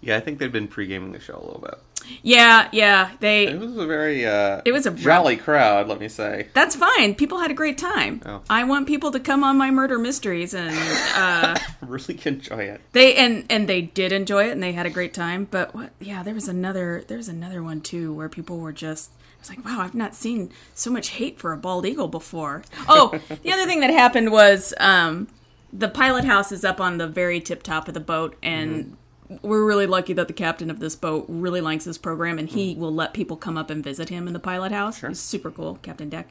Yeah, 0.00 0.16
I 0.16 0.20
think 0.20 0.38
they'd 0.38 0.50
been 0.50 0.68
pre-gaming 0.68 1.12
the 1.12 1.20
show 1.20 1.34
a 1.34 1.44
little 1.44 1.60
bit. 1.60 1.74
Yeah, 2.22 2.68
yeah. 2.72 3.12
They. 3.20 3.46
It 3.46 3.58
was 3.60 3.76
a 3.76 3.86
very 3.86 4.26
uh, 4.26 4.62
It 4.64 4.72
was 4.72 4.86
a 4.86 4.90
jolly 4.90 5.36
crowd, 5.36 5.88
let 5.88 6.00
me 6.00 6.08
say. 6.08 6.48
That's 6.54 6.76
fine. 6.76 7.14
People 7.14 7.38
had 7.38 7.50
a 7.50 7.54
great 7.54 7.78
time. 7.78 8.22
Oh. 8.26 8.42
I 8.50 8.64
want 8.64 8.86
people 8.86 9.10
to 9.12 9.20
come 9.20 9.44
on 9.44 9.56
my 9.56 9.70
murder 9.70 9.98
mysteries, 9.98 10.54
and 10.54 10.76
uh, 11.14 11.58
really 11.80 12.18
enjoy 12.24 12.64
it. 12.64 12.80
they 12.92 13.14
and 13.14 13.44
and 13.50 13.68
they 13.68 13.82
did 13.82 14.12
enjoy 14.12 14.48
it, 14.48 14.52
and 14.52 14.62
they 14.62 14.72
had 14.72 14.86
a 14.86 14.90
great 14.90 15.14
time. 15.14 15.46
But 15.50 15.74
what? 15.74 15.90
Yeah, 16.00 16.22
there 16.22 16.34
was 16.34 16.48
another. 16.48 17.04
There 17.06 17.16
was 17.16 17.28
another 17.28 17.62
one 17.62 17.80
too, 17.80 18.12
where 18.12 18.28
people 18.28 18.58
were 18.58 18.72
just. 18.72 19.10
I 19.12 19.40
was 19.40 19.50
like, 19.50 19.64
wow, 19.64 19.80
I've 19.82 19.94
not 19.94 20.16
seen 20.16 20.50
so 20.74 20.90
much 20.90 21.10
hate 21.10 21.38
for 21.38 21.52
a 21.52 21.56
bald 21.56 21.86
eagle 21.86 22.08
before. 22.08 22.64
Oh, 22.88 23.20
the 23.42 23.52
other 23.52 23.66
thing 23.66 23.78
that 23.80 23.90
happened 23.90 24.32
was 24.32 24.74
um, 24.80 25.28
the 25.72 25.88
pilot 25.88 26.24
house 26.24 26.50
is 26.50 26.64
up 26.64 26.80
on 26.80 26.98
the 26.98 27.06
very 27.06 27.40
tip 27.40 27.62
top 27.62 27.86
of 27.86 27.94
the 27.94 28.00
boat, 28.00 28.36
and 28.42 28.96
we're 29.42 29.64
really 29.64 29.86
lucky 29.86 30.12
that 30.14 30.26
the 30.26 30.34
captain 30.34 30.70
of 30.70 30.80
this 30.80 30.96
boat 30.96 31.26
really 31.28 31.60
likes 31.60 31.84
this 31.84 31.98
program, 31.98 32.38
and 32.38 32.48
he 32.48 32.74
will 32.74 32.94
let 32.94 33.12
people 33.12 33.36
come 33.36 33.58
up 33.58 33.70
and 33.70 33.84
visit 33.84 34.08
him 34.08 34.26
in 34.26 34.32
the 34.32 34.40
pilot 34.40 34.72
house. 34.72 35.02
It's 35.02 35.20
super 35.20 35.50
cool, 35.50 35.78
Captain 35.82 36.08
Deck. 36.08 36.28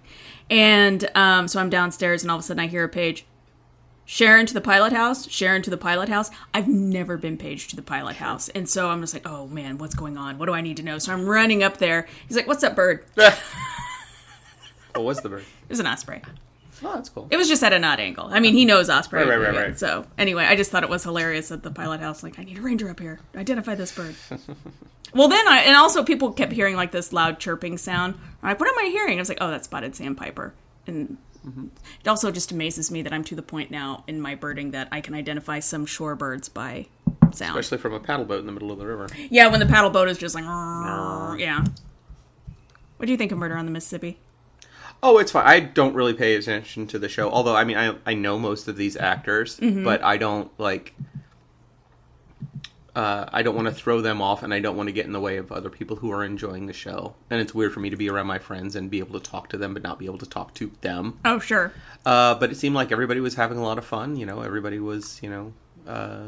And 0.50 1.10
um, 1.16 1.48
so 1.48 1.60
I'm 1.60 1.70
downstairs, 1.70 2.24
and 2.24 2.32
all 2.32 2.38
of 2.38 2.44
a 2.44 2.44
sudden 2.44 2.60
I 2.60 2.68
hear 2.68 2.84
a 2.84 2.90
page. 2.90 3.26
Sharon 4.10 4.46
to 4.46 4.54
the 4.54 4.62
pilot 4.62 4.94
house, 4.94 5.30
Sharon 5.30 5.62
to 5.64 5.70
the 5.70 5.78
pilot 5.78 6.08
house. 6.08 6.32
I've 6.54 6.70
never 6.70 7.18
been 7.18 7.38
paged 7.38 7.72
to 7.72 7.76
the 7.76 7.82
pilot 7.82 8.16
house. 8.16 8.48
And 8.50 8.70
so 8.70 8.90
I'm 8.90 9.02
just 9.02 9.14
like, 9.14 9.28
oh 9.28 9.48
man, 9.48 9.78
what's 9.80 9.96
going 9.96 10.18
on? 10.18 10.38
What 10.38 10.46
do 10.46 10.54
I 10.54 10.62
need 10.62 10.78
to 10.78 10.84
know? 10.84 10.98
So 10.98 11.12
I'm 11.12 11.26
running 11.26 11.62
up 11.62 11.76
there. 11.76 12.08
He's 12.26 12.38
like, 12.38 12.48
what's 12.48 12.64
up, 12.64 12.74
bird? 12.74 13.04
what 14.94 15.04
was 15.04 15.20
the 15.20 15.28
bird? 15.28 15.42
It 15.42 15.70
was 15.70 15.82
an 15.82 15.88
osprey. 15.88 16.22
Oh, 16.84 16.94
that's 16.94 17.10
cool. 17.10 17.28
It 17.30 17.38
was 17.38 17.48
just 17.48 17.64
at 17.64 17.74
an 17.74 17.84
odd 17.84 18.00
angle. 18.00 18.28
I 18.32 18.40
mean, 18.40 18.54
he 18.54 18.66
knows 18.66 18.90
osprey. 18.90 19.20
Right, 19.20 19.30
right, 19.30 19.54
right, 19.54 19.56
right. 19.56 19.80
So 19.80 20.06
anyway, 20.18 20.46
I 20.46 20.56
just 20.56 20.72
thought 20.72 20.84
it 20.84 20.90
was 20.90 21.04
hilarious 21.04 21.52
at 21.52 21.64
the 21.64 21.72
pilot 21.72 22.00
house. 22.00 22.24
Like, 22.24 22.40
I 22.40 22.44
need 22.44 22.58
a 22.58 22.62
ranger 22.62 22.90
up 22.90 23.00
here. 23.00 23.20
Identify 23.36 23.76
this 23.76 23.92
bird. 23.92 24.16
well, 25.14 25.28
then 25.28 25.48
I, 25.48 25.62
and 25.62 25.76
also 25.76 26.04
people 26.04 26.32
kept 26.32 26.52
hearing 26.52 26.76
like 26.76 26.92
this 26.92 27.12
loud 27.14 27.40
chirping 27.40 27.78
sound. 27.78 28.16
I'm 28.42 28.50
like, 28.50 28.60
what 28.60 28.70
am 28.70 28.78
I 28.78 28.90
hearing? 28.90 29.18
I 29.18 29.22
was 29.22 29.30
like, 29.30 29.40
oh, 29.42 29.50
that's 29.50 29.66
spotted 29.66 29.96
sandpiper. 29.96 30.54
And 30.86 31.18
mm-hmm. 31.46 31.68
it 32.02 32.08
also 32.08 32.32
just 32.32 32.52
amazes 32.52 32.92
me 32.92 33.02
that 33.02 33.14
I'm 33.14 33.24
to 33.26 33.36
the 33.36 33.42
point 33.42 33.72
now 33.72 34.04
in 34.08 34.22
my 34.22 34.36
birding 34.36 34.72
that 34.72 34.88
I 34.92 35.02
can 35.02 35.14
identify 35.16 35.60
some 35.60 35.86
shorebirds 35.86 36.54
by 36.54 36.88
sound. 37.32 37.58
Especially 37.58 37.78
from 37.78 37.94
a 37.94 38.00
paddle 38.00 38.26
boat 38.26 38.40
in 38.40 38.46
the 38.46 38.52
middle 38.52 38.72
of 38.72 38.78
the 38.78 38.86
river. 38.86 39.08
Yeah, 39.30 39.48
when 39.48 39.60
the 39.60 39.66
paddle 39.66 39.90
boat 39.90 40.10
is 40.10 40.18
just 40.18 40.36
like, 40.36 40.46
yeah. 40.46 41.64
What 42.98 43.06
do 43.06 43.12
you 43.12 43.18
think 43.18 43.32
of 43.32 43.38
Murder 43.38 43.56
on 43.56 43.66
the 43.66 43.72
Mississippi? 43.72 44.18
Oh, 45.04 45.20
it's 45.20 45.32
fine. 45.32 45.46
I 45.46 45.60
don't 45.60 45.94
really 45.94 46.14
pay 46.14 46.36
attention 46.36 46.88
to 46.88 47.00
the 47.00 47.08
show. 47.10 47.30
Although, 47.30 47.56
I 47.56 47.64
mean, 47.64 47.78
I 47.78 47.96
I 48.06 48.14
know 48.14 48.38
most 48.40 48.68
of 48.68 48.78
these 48.78 48.98
actors, 48.98 49.60
Mm-hmm. 49.60 49.84
but 49.84 50.04
I 50.04 50.18
don't 50.18 50.50
like. 50.60 50.96
uh, 52.96 53.30
I 53.32 53.44
don't 53.44 53.56
want 53.56 53.68
to 53.68 53.74
throw 53.74 54.02
them 54.02 54.22
off, 54.24 54.42
and 54.42 54.52
I 54.52 54.60
don't 54.60 54.76
want 54.76 54.88
to 54.88 54.94
get 54.94 55.06
in 55.06 55.12
the 55.12 55.20
way 55.20 55.38
of 55.38 55.52
other 55.52 55.70
people 55.70 55.98
who 55.98 56.12
are 56.12 56.24
enjoying 56.24 56.66
the 56.66 56.74
show. 56.74 57.14
And 57.30 57.40
it's 57.40 57.54
weird 57.54 57.74
for 57.74 57.80
me 57.80 57.92
to 57.92 57.96
be 57.96 58.10
around 58.10 58.26
my 58.26 58.40
friends 58.40 58.76
and 58.76 58.90
be 58.90 58.98
able 58.98 59.20
to 59.20 59.30
talk 59.32 59.50
to 59.50 59.58
them, 59.58 59.76
but 59.76 59.84
not 59.84 60.00
be 60.00 60.06
able 60.06 60.18
to 60.18 60.26
talk 60.26 60.56
to 60.56 60.72
them. 60.82 61.20
Oh, 61.24 61.38
sure. 61.38 61.74
Uh, 62.04 62.34
but 62.36 62.52
it 62.52 62.56
seemed 62.56 62.74
like 62.74 62.92
everybody 62.92 63.20
was 63.20 63.36
having 63.36 63.60
a 63.60 63.64
lot 63.64 63.78
of 63.78 63.86
fun. 63.86 64.16
You 64.16 64.26
know, 64.26 64.42
everybody 64.42 64.80
was, 64.80 65.20
you 65.22 65.30
know, 65.30 65.54
uh, 65.88 66.24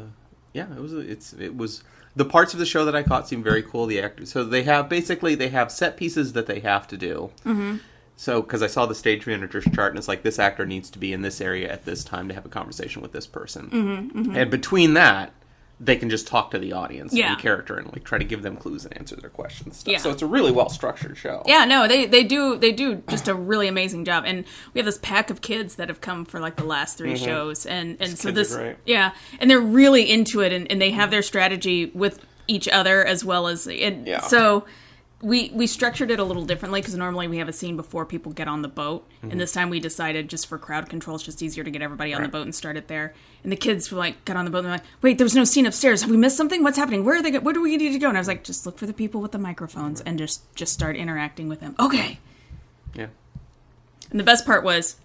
yeah, 0.52 0.66
it 0.72 0.80
was. 0.80 0.92
It's 0.92 1.32
it 1.32 1.56
was 1.56 1.82
the 2.14 2.24
parts 2.24 2.52
of 2.52 2.60
the 2.60 2.66
show 2.66 2.84
that 2.84 2.94
I 2.94 3.02
caught 3.02 3.26
seemed 3.26 3.42
very 3.42 3.64
cool. 3.64 3.86
The 3.86 4.00
actors, 4.00 4.30
so 4.30 4.44
they 4.44 4.62
have 4.62 4.88
basically 4.88 5.34
they 5.34 5.48
have 5.48 5.72
set 5.72 5.96
pieces 5.96 6.34
that 6.34 6.46
they 6.46 6.60
have 6.60 6.86
to 6.88 6.96
do. 6.96 7.30
Mm-hmm. 7.44 7.76
So, 8.20 8.42
because 8.42 8.62
I 8.62 8.66
saw 8.66 8.84
the 8.84 8.94
stage 8.94 9.26
manager's 9.26 9.64
chart, 9.74 9.92
and 9.92 9.98
it's 9.98 10.06
like 10.06 10.22
this 10.22 10.38
actor 10.38 10.66
needs 10.66 10.90
to 10.90 10.98
be 10.98 11.14
in 11.14 11.22
this 11.22 11.40
area 11.40 11.72
at 11.72 11.86
this 11.86 12.04
time 12.04 12.28
to 12.28 12.34
have 12.34 12.44
a 12.44 12.50
conversation 12.50 13.00
with 13.00 13.12
this 13.12 13.26
person, 13.26 13.70
mm-hmm, 13.70 14.36
and 14.36 14.50
between 14.50 14.92
that, 14.92 15.32
they 15.80 15.96
can 15.96 16.10
just 16.10 16.26
talk 16.26 16.50
to 16.50 16.58
the 16.58 16.74
audience 16.74 17.14
Yeah. 17.14 17.32
and 17.32 17.40
character 17.40 17.78
and 17.78 17.90
like 17.90 18.04
try 18.04 18.18
to 18.18 18.24
give 18.24 18.42
them 18.42 18.58
clues 18.58 18.84
and 18.84 18.94
answer 18.98 19.16
their 19.16 19.30
questions. 19.30 19.78
Stuff. 19.78 19.92
Yeah. 19.92 19.98
So 20.00 20.10
it's 20.10 20.20
a 20.20 20.26
really 20.26 20.52
well 20.52 20.68
structured 20.68 21.16
show. 21.16 21.42
Yeah, 21.46 21.64
no, 21.64 21.88
they 21.88 22.04
they 22.04 22.22
do 22.22 22.58
they 22.58 22.72
do 22.72 22.96
just 23.08 23.26
a 23.26 23.34
really 23.34 23.68
amazing 23.68 24.04
job, 24.04 24.24
and 24.26 24.44
we 24.74 24.80
have 24.80 24.84
this 24.84 24.98
pack 24.98 25.30
of 25.30 25.40
kids 25.40 25.76
that 25.76 25.88
have 25.88 26.02
come 26.02 26.26
for 26.26 26.40
like 26.40 26.56
the 26.56 26.64
last 26.64 26.98
3 26.98 27.16
shows, 27.16 27.64
and 27.64 27.96
and 28.00 28.10
so 28.10 28.14
kids 28.16 28.26
are 28.26 28.32
this 28.32 28.54
great. 28.54 28.76
yeah, 28.84 29.12
and 29.40 29.50
they're 29.50 29.58
really 29.58 30.10
into 30.10 30.42
it, 30.42 30.52
and, 30.52 30.70
and 30.70 30.78
they 30.82 30.90
have 30.90 31.10
their 31.10 31.22
strategy 31.22 31.90
with 31.94 32.20
each 32.48 32.68
other 32.68 33.02
as 33.02 33.24
well 33.24 33.46
as 33.48 33.66
and 33.66 34.06
Yeah. 34.06 34.20
so. 34.20 34.66
We, 35.22 35.50
we 35.52 35.66
structured 35.66 36.10
it 36.10 36.18
a 36.18 36.24
little 36.24 36.46
differently 36.46 36.80
because 36.80 36.94
normally 36.94 37.28
we 37.28 37.36
have 37.38 37.48
a 37.48 37.52
scene 37.52 37.76
before 37.76 38.06
people 38.06 38.32
get 38.32 38.48
on 38.48 38.62
the 38.62 38.68
boat, 38.68 39.06
Mm-hmm. 39.18 39.32
and 39.32 39.40
this 39.40 39.52
time 39.52 39.68
we 39.68 39.78
decided 39.80 40.30
just 40.30 40.46
for 40.46 40.56
crowd 40.56 40.88
control, 40.88 41.14
it's 41.16 41.24
just 41.24 41.42
easier 41.42 41.62
to 41.62 41.70
get 41.70 41.82
everybody 41.82 42.14
on 42.14 42.22
the 42.22 42.28
boat 42.28 42.42
and 42.44 42.54
start 42.54 42.78
it 42.78 42.88
there. 42.88 43.12
And 43.44 43.52
the 43.52 43.56
kids 43.56 43.92
were 43.92 43.98
like, 43.98 44.24
got 44.24 44.36
on 44.38 44.46
the 44.46 44.50
boat 44.50 44.58
and 44.58 44.66
they're 44.68 44.72
like, 44.76 44.84
"Wait, 45.02 45.18
there's 45.18 45.34
no 45.34 45.44
scene 45.44 45.66
upstairs. 45.66 46.00
Have 46.00 46.10
we 46.10 46.16
missed 46.16 46.38
something? 46.38 46.62
What's 46.62 46.78
happening? 46.78 47.04
Where 47.04 47.16
are 47.16 47.22
they? 47.22 47.32
go- 47.32 47.40
Where 47.40 47.52
do 47.52 47.60
we 47.60 47.76
need 47.76 47.92
to 47.92 47.98
go?" 47.98 48.08
And 48.08 48.16
I 48.16 48.20
was 48.20 48.28
like, 48.28 48.44
"Just 48.44 48.64
look 48.64 48.78
for 48.78 48.86
the 48.86 48.94
people 48.94 49.20
with 49.20 49.32
the 49.32 49.38
microphones 49.38 50.00
and 50.00 50.18
just 50.18 50.42
just 50.54 50.72
start 50.72 50.96
interacting 50.96 51.48
with 51.50 51.60
them." 51.60 51.74
Okay. 51.78 52.18
Yeah. 52.94 53.08
And 54.10 54.18
the 54.18 54.24
best 54.24 54.46
part 54.46 54.64
was 54.64 54.96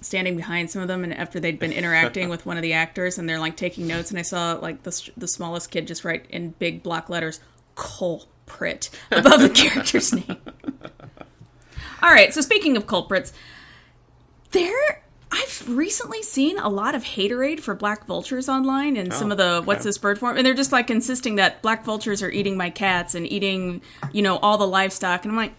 standing 0.00 0.36
behind 0.36 0.68
some 0.70 0.82
of 0.82 0.88
them, 0.88 1.04
and 1.04 1.14
after 1.14 1.38
they'd 1.38 1.58
been 1.60 1.72
interacting 1.72 2.28
with 2.34 2.44
one 2.44 2.56
of 2.56 2.62
the 2.64 2.72
actors, 2.72 3.18
and 3.18 3.28
they're 3.28 3.38
like 3.40 3.56
taking 3.56 3.86
notes, 3.86 4.10
and 4.10 4.18
I 4.18 4.22
saw 4.22 4.54
like 4.54 4.82
the 4.82 5.10
the 5.16 5.28
smallest 5.28 5.70
kid 5.70 5.86
just 5.86 6.04
write 6.04 6.26
in 6.28 6.50
big 6.58 6.82
block 6.82 7.08
letters 7.08 7.38
"culprit" 8.48 8.90
above 9.10 9.40
the 9.40 9.48
character's 9.50 10.12
name. 10.12 10.36
All 12.02 12.10
right, 12.10 12.32
so 12.32 12.40
speaking 12.40 12.76
of 12.76 12.86
culprits, 12.86 13.32
there 14.52 15.02
I've 15.30 15.68
recently 15.68 16.22
seen 16.22 16.58
a 16.58 16.68
lot 16.68 16.94
of 16.94 17.02
haterade 17.04 17.60
for 17.60 17.74
black 17.74 18.06
vultures 18.06 18.48
online 18.48 18.96
and 18.96 19.12
some 19.12 19.28
Oh, 19.28 19.32
of 19.32 19.38
the 19.38 19.62
what's 19.62 19.80
okay. 19.80 19.88
this 19.88 19.98
bird 19.98 20.18
form, 20.18 20.36
and 20.36 20.46
they're 20.46 20.54
just 20.54 20.72
like 20.72 20.90
insisting 20.90 21.34
that 21.36 21.60
black 21.60 21.84
vultures 21.84 22.22
are 22.22 22.30
eating 22.30 22.56
my 22.56 22.70
cats 22.70 23.14
and 23.14 23.30
eating, 23.30 23.82
you 24.12 24.22
know, 24.22 24.38
all 24.38 24.56
the 24.56 24.66
livestock, 24.66 25.24
and 25.24 25.32
I'm 25.32 25.36
like, 25.36 25.52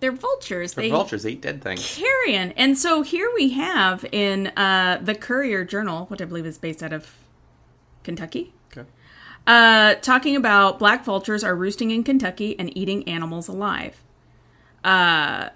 they're 0.00 0.12
vultures. 0.12 0.72
The 0.74 0.82
they 0.82 0.90
vultures 0.90 1.26
eat 1.26 1.40
dead 1.42 1.62
things. 1.62 1.96
carrion. 1.98 2.52
And 2.52 2.78
so 2.78 3.02
here 3.02 3.30
we 3.34 3.50
have 3.50 4.04
in 4.12 4.48
uh, 4.48 5.00
the 5.02 5.14
Courier 5.14 5.64
Journal, 5.64 6.06
which 6.06 6.22
I 6.22 6.24
believe 6.26 6.46
is 6.46 6.56
based 6.58 6.82
out 6.82 6.92
of 6.92 7.10
Kentucky. 8.04 8.52
Uh, 9.46 9.94
talking 9.96 10.36
about 10.36 10.78
black 10.78 11.04
vultures 11.04 11.44
are 11.44 11.54
roosting 11.54 11.90
in 11.90 12.02
Kentucky 12.04 12.58
and 12.58 12.76
eating 12.76 13.06
animals 13.08 13.48
alive. 13.48 14.02
Uh, 14.84 15.50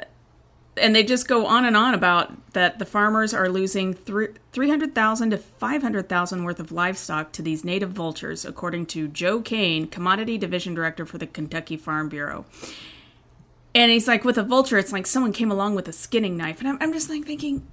and 0.76 0.94
they 0.94 1.02
just 1.02 1.28
go 1.28 1.46
on 1.46 1.64
and 1.64 1.76
on 1.76 1.94
about 1.94 2.52
that 2.52 2.78
the 2.78 2.84
farmers 2.86 3.34
are 3.34 3.48
losing 3.48 3.92
three 3.92 4.28
300,000 4.52 5.30
to 5.30 5.38
500,000 5.38 6.44
worth 6.44 6.58
of 6.60 6.72
livestock 6.72 7.32
to 7.32 7.42
these 7.42 7.64
native 7.64 7.90
vultures, 7.90 8.44
according 8.44 8.86
to 8.86 9.08
Joe 9.08 9.40
Kane, 9.40 9.86
Commodity 9.86 10.38
Division 10.38 10.74
Director 10.74 11.04
for 11.06 11.18
the 11.18 11.26
Kentucky 11.26 11.76
Farm 11.76 12.08
Bureau. 12.08 12.44
And 13.74 13.90
he's 13.92 14.08
like, 14.08 14.24
with 14.24 14.38
a 14.38 14.42
vulture, 14.42 14.78
it's 14.78 14.92
like 14.92 15.06
someone 15.06 15.32
came 15.32 15.50
along 15.50 15.76
with 15.76 15.86
a 15.86 15.92
skinning 15.92 16.36
knife. 16.36 16.58
And 16.60 16.68
I'm, 16.68 16.78
I'm 16.80 16.92
just 16.92 17.08
like 17.08 17.24
thinking, 17.24 17.66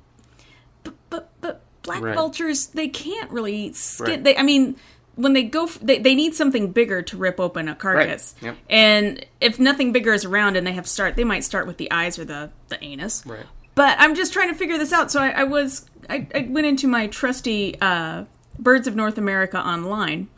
but, 0.83 0.93
but, 1.09 1.29
but 1.41 1.62
black 1.81 2.03
Right. 2.03 2.15
vultures, 2.15 2.67
they 2.67 2.88
can't 2.88 3.31
really 3.31 3.55
eat 3.55 3.75
skin. 3.75 4.05
Right. 4.07 4.24
They, 4.24 4.38
I 4.38 4.43
mean, 4.43 4.75
when 5.17 5.33
they 5.33 5.43
go, 5.43 5.65
f- 5.65 5.79
they, 5.81 6.00
they 6.00 6.15
need 6.15 6.33
something 6.36 6.71
bigger 6.71 7.01
to 7.01 7.17
rip 7.17 7.39
open 7.39 7.67
a 7.67 7.75
carcass. 7.75 8.36
Yep. 8.41 8.55
And 8.69 9.25
if 9.41 9.59
nothing 9.59 9.91
bigger 9.91 10.13
is 10.13 10.24
around 10.24 10.55
and 10.55 10.65
they 10.65 10.71
have 10.71 10.88
start, 10.88 11.15
they 11.17 11.25
might 11.25 11.43
start 11.43 11.67
with 11.67 11.77
the 11.77 11.91
eyes 11.91 12.17
or 12.17 12.24
the, 12.24 12.51
the 12.69 12.81
anus. 12.83 13.25
Right. 13.25 13.45
But 13.75 13.97
I'm 14.00 14.15
just 14.15 14.31
trying 14.31 14.50
to 14.50 14.55
figure 14.55 14.77
this 14.77 14.93
out. 14.93 15.12
So 15.12 15.21
I, 15.21 15.29
I 15.29 15.43
was, 15.43 15.86
I, 16.09 16.27
I 16.33 16.47
went 16.50 16.67
into 16.67 16.88
my 16.88 17.07
trusty 17.07 17.75
uh, 17.81 18.24
Birds 18.57 18.88
of 18.88 18.95
North 18.95 19.17
America 19.17 19.59
online, 19.59 20.29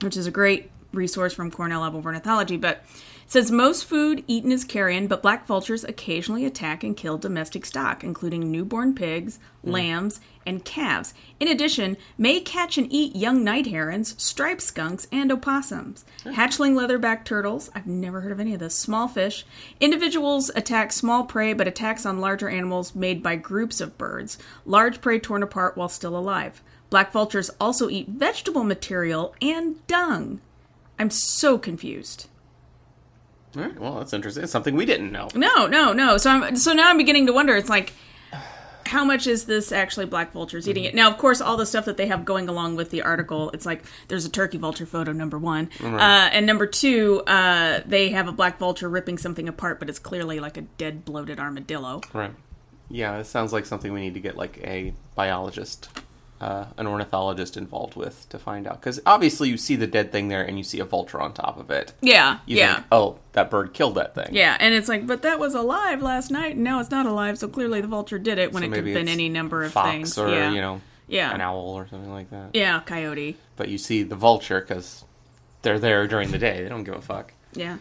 which 0.00 0.16
is 0.16 0.26
a 0.26 0.30
great 0.30 0.70
resource 0.92 1.34
from 1.34 1.50
Cornell 1.50 1.82
Lab 1.82 1.94
of 1.94 2.06
Ornithology, 2.06 2.56
but 2.56 2.84
it 3.24 3.32
says 3.32 3.50
most 3.50 3.86
food 3.86 4.22
eaten 4.26 4.52
is 4.52 4.64
carrion, 4.64 5.06
but 5.06 5.22
black 5.22 5.46
vultures 5.46 5.82
occasionally 5.82 6.44
attack 6.44 6.84
and 6.84 6.96
kill 6.96 7.16
domestic 7.16 7.64
stock, 7.64 8.04
including 8.04 8.50
newborn 8.50 8.94
pigs, 8.94 9.38
hmm. 9.62 9.70
lambs, 9.70 10.20
and 10.46 10.64
calves. 10.64 11.14
In 11.40 11.48
addition, 11.48 11.96
may 12.18 12.40
catch 12.40 12.76
and 12.76 12.92
eat 12.92 13.16
young 13.16 13.42
night 13.42 13.66
herons, 13.66 14.14
striped 14.22 14.60
skunks, 14.60 15.06
and 15.10 15.32
opossums. 15.32 16.04
Oh. 16.26 16.32
Hatchling 16.32 16.74
leatherback 16.74 17.24
turtles, 17.24 17.70
I've 17.74 17.86
never 17.86 18.20
heard 18.20 18.32
of 18.32 18.40
any 18.40 18.52
of 18.52 18.60
this, 18.60 18.74
small 18.74 19.08
fish. 19.08 19.46
Individuals 19.80 20.50
attack 20.54 20.92
small 20.92 21.24
prey, 21.24 21.54
but 21.54 21.66
attacks 21.66 22.04
on 22.04 22.20
larger 22.20 22.50
animals 22.50 22.94
made 22.94 23.22
by 23.22 23.36
groups 23.36 23.80
of 23.80 23.96
birds. 23.96 24.36
Large 24.66 25.00
prey 25.00 25.18
torn 25.18 25.42
apart 25.42 25.76
while 25.76 25.88
still 25.88 26.16
alive. 26.16 26.62
Black 26.90 27.10
vultures 27.10 27.50
also 27.58 27.88
eat 27.88 28.08
vegetable 28.08 28.64
material 28.64 29.34
and 29.40 29.84
dung. 29.86 30.40
I'm 30.98 31.10
so 31.10 31.58
confused. 31.58 32.28
All 33.56 33.62
right. 33.62 33.78
Well, 33.78 33.98
that's 33.98 34.12
interesting. 34.12 34.42
It's 34.44 34.52
something 34.52 34.74
we 34.74 34.86
didn't 34.86 35.12
know. 35.12 35.28
No, 35.34 35.66
no, 35.66 35.92
no. 35.92 36.16
So 36.16 36.30
I'm 36.30 36.56
so 36.56 36.72
now 36.72 36.88
I'm 36.88 36.96
beginning 36.96 37.26
to 37.26 37.32
wonder. 37.32 37.56
It's 37.56 37.68
like, 37.68 37.92
how 38.86 39.04
much 39.04 39.26
is 39.26 39.46
this 39.46 39.72
actually 39.72 40.06
black 40.06 40.32
vultures 40.32 40.68
eating 40.68 40.84
it? 40.84 40.94
Now, 40.94 41.10
of 41.10 41.18
course, 41.18 41.40
all 41.40 41.56
the 41.56 41.66
stuff 41.66 41.84
that 41.86 41.96
they 41.96 42.06
have 42.06 42.24
going 42.24 42.48
along 42.48 42.76
with 42.76 42.90
the 42.90 43.02
article, 43.02 43.50
it's 43.50 43.66
like 43.66 43.84
there's 44.08 44.24
a 44.24 44.30
turkey 44.30 44.58
vulture 44.58 44.86
photo, 44.86 45.12
number 45.12 45.38
one, 45.38 45.70
uh, 45.82 46.30
and 46.32 46.46
number 46.46 46.66
two, 46.66 47.22
uh, 47.26 47.80
they 47.86 48.10
have 48.10 48.28
a 48.28 48.32
black 48.32 48.58
vulture 48.58 48.88
ripping 48.88 49.18
something 49.18 49.48
apart, 49.48 49.78
but 49.78 49.88
it's 49.88 49.98
clearly 49.98 50.40
like 50.40 50.56
a 50.56 50.62
dead, 50.62 51.04
bloated 51.04 51.38
armadillo. 51.40 52.02
Right. 52.12 52.32
Yeah, 52.90 53.18
it 53.18 53.24
sounds 53.24 53.52
like 53.52 53.66
something 53.66 53.92
we 53.92 54.00
need 54.00 54.14
to 54.14 54.20
get 54.20 54.36
like 54.36 54.58
a 54.58 54.92
biologist, 55.14 55.88
uh, 56.44 56.66
an 56.76 56.86
ornithologist 56.86 57.56
involved 57.56 57.96
with 57.96 58.28
to 58.28 58.38
find 58.38 58.66
out. 58.66 58.80
Because 58.80 59.00
obviously, 59.06 59.48
you 59.48 59.56
see 59.56 59.76
the 59.76 59.86
dead 59.86 60.12
thing 60.12 60.28
there, 60.28 60.42
and 60.42 60.58
you 60.58 60.64
see 60.64 60.78
a 60.80 60.84
vulture 60.84 61.20
on 61.20 61.32
top 61.32 61.58
of 61.58 61.70
it. 61.70 61.92
Yeah, 62.02 62.38
You 62.46 62.58
yeah. 62.58 62.74
think, 62.74 62.86
oh, 62.92 63.18
that 63.32 63.50
bird 63.50 63.72
killed 63.72 63.94
that 63.94 64.14
thing. 64.14 64.28
Yeah, 64.32 64.56
and 64.60 64.74
it's 64.74 64.88
like, 64.88 65.06
but 65.06 65.22
that 65.22 65.38
was 65.38 65.54
alive 65.54 66.02
last 66.02 66.30
night, 66.30 66.54
and 66.56 66.64
now 66.64 66.80
it's 66.80 66.90
not 66.90 67.06
alive. 67.06 67.38
So 67.38 67.48
clearly, 67.48 67.80
the 67.80 67.88
vulture 67.88 68.18
did 68.18 68.38
it 68.38 68.52
when 68.52 68.62
So 68.62 68.66
it 68.66 68.74
could 68.74 68.84
have 68.86 68.94
been 68.94 69.08
any 69.08 69.28
number 69.28 69.62
of 69.64 69.72
fox 69.72 69.90
things. 69.90 70.18
or 70.18 70.28
yeah, 70.28 70.50
you 70.52 70.60
know, 70.60 70.80
yeah, 71.08 71.34
an 71.34 71.40
owl 71.40 71.74
or 71.78 71.88
something 71.88 72.12
like 72.12 72.30
that. 72.30 72.50
yeah, 72.54 72.80
coyote. 72.84 73.36
But 73.56 73.68
you 73.68 73.78
see 73.78 74.02
the 74.02 74.16
vulture 74.16 74.60
because 74.60 75.04
they're 75.62 75.78
there 75.78 76.06
during 76.06 76.30
the 76.30 76.38
day. 76.38 76.62
They 76.62 76.68
don't 76.68 76.84
give 76.84 76.94
a 76.94 77.00
fuck. 77.02 77.32
Yeah. 77.54 77.78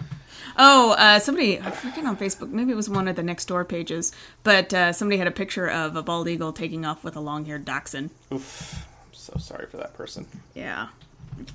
Oh, 0.58 0.92
uh, 0.92 1.20
somebody, 1.20 1.60
I 1.60 1.72
forget 1.72 2.06
on 2.06 2.18
Facebook, 2.18 2.50
maybe 2.50 2.72
it 2.72 2.76
was 2.76 2.90
one 2.90 3.08
of 3.08 3.16
the 3.16 3.24
next 3.24 3.46
door 3.46 3.66
pages, 3.66 4.12
but 4.44 4.74
uh, 4.74 4.94
somebody 4.94 5.18
had 5.18 5.28
a 5.28 5.32
picture 5.32 5.68
of 5.68 5.96
a 5.96 6.04
bald 6.04 6.28
eagle 6.28 6.54
taking 6.54 6.86
off 6.86 7.04
with 7.04 7.16
a 7.16 7.20
long 7.20 7.46
haired 7.46 7.66
dachshund. 7.66 8.12
Oof. 8.32 8.86
I'm 9.08 9.14
so 9.14 9.34
sorry 9.40 9.68
for 9.68 9.78
that 9.78 9.94
person. 9.96 10.28
Yeah. 10.54 10.90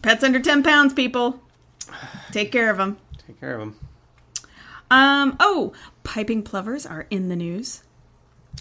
Pets 0.03 0.25
under 0.25 0.41
10 0.41 0.63
pounds, 0.63 0.93
people. 0.93 1.41
Take 2.33 2.51
care 2.51 2.71
of 2.71 2.77
them. 2.77 2.99
Take 3.27 3.41
care 3.41 3.55
of 3.55 3.61
them. 3.61 3.77
Um, 4.91 5.37
oh, 5.39 5.73
piping 6.03 6.43
plovers 6.43 6.87
are 6.87 7.07
in 7.11 7.29
the 7.29 7.37
news. 7.37 7.83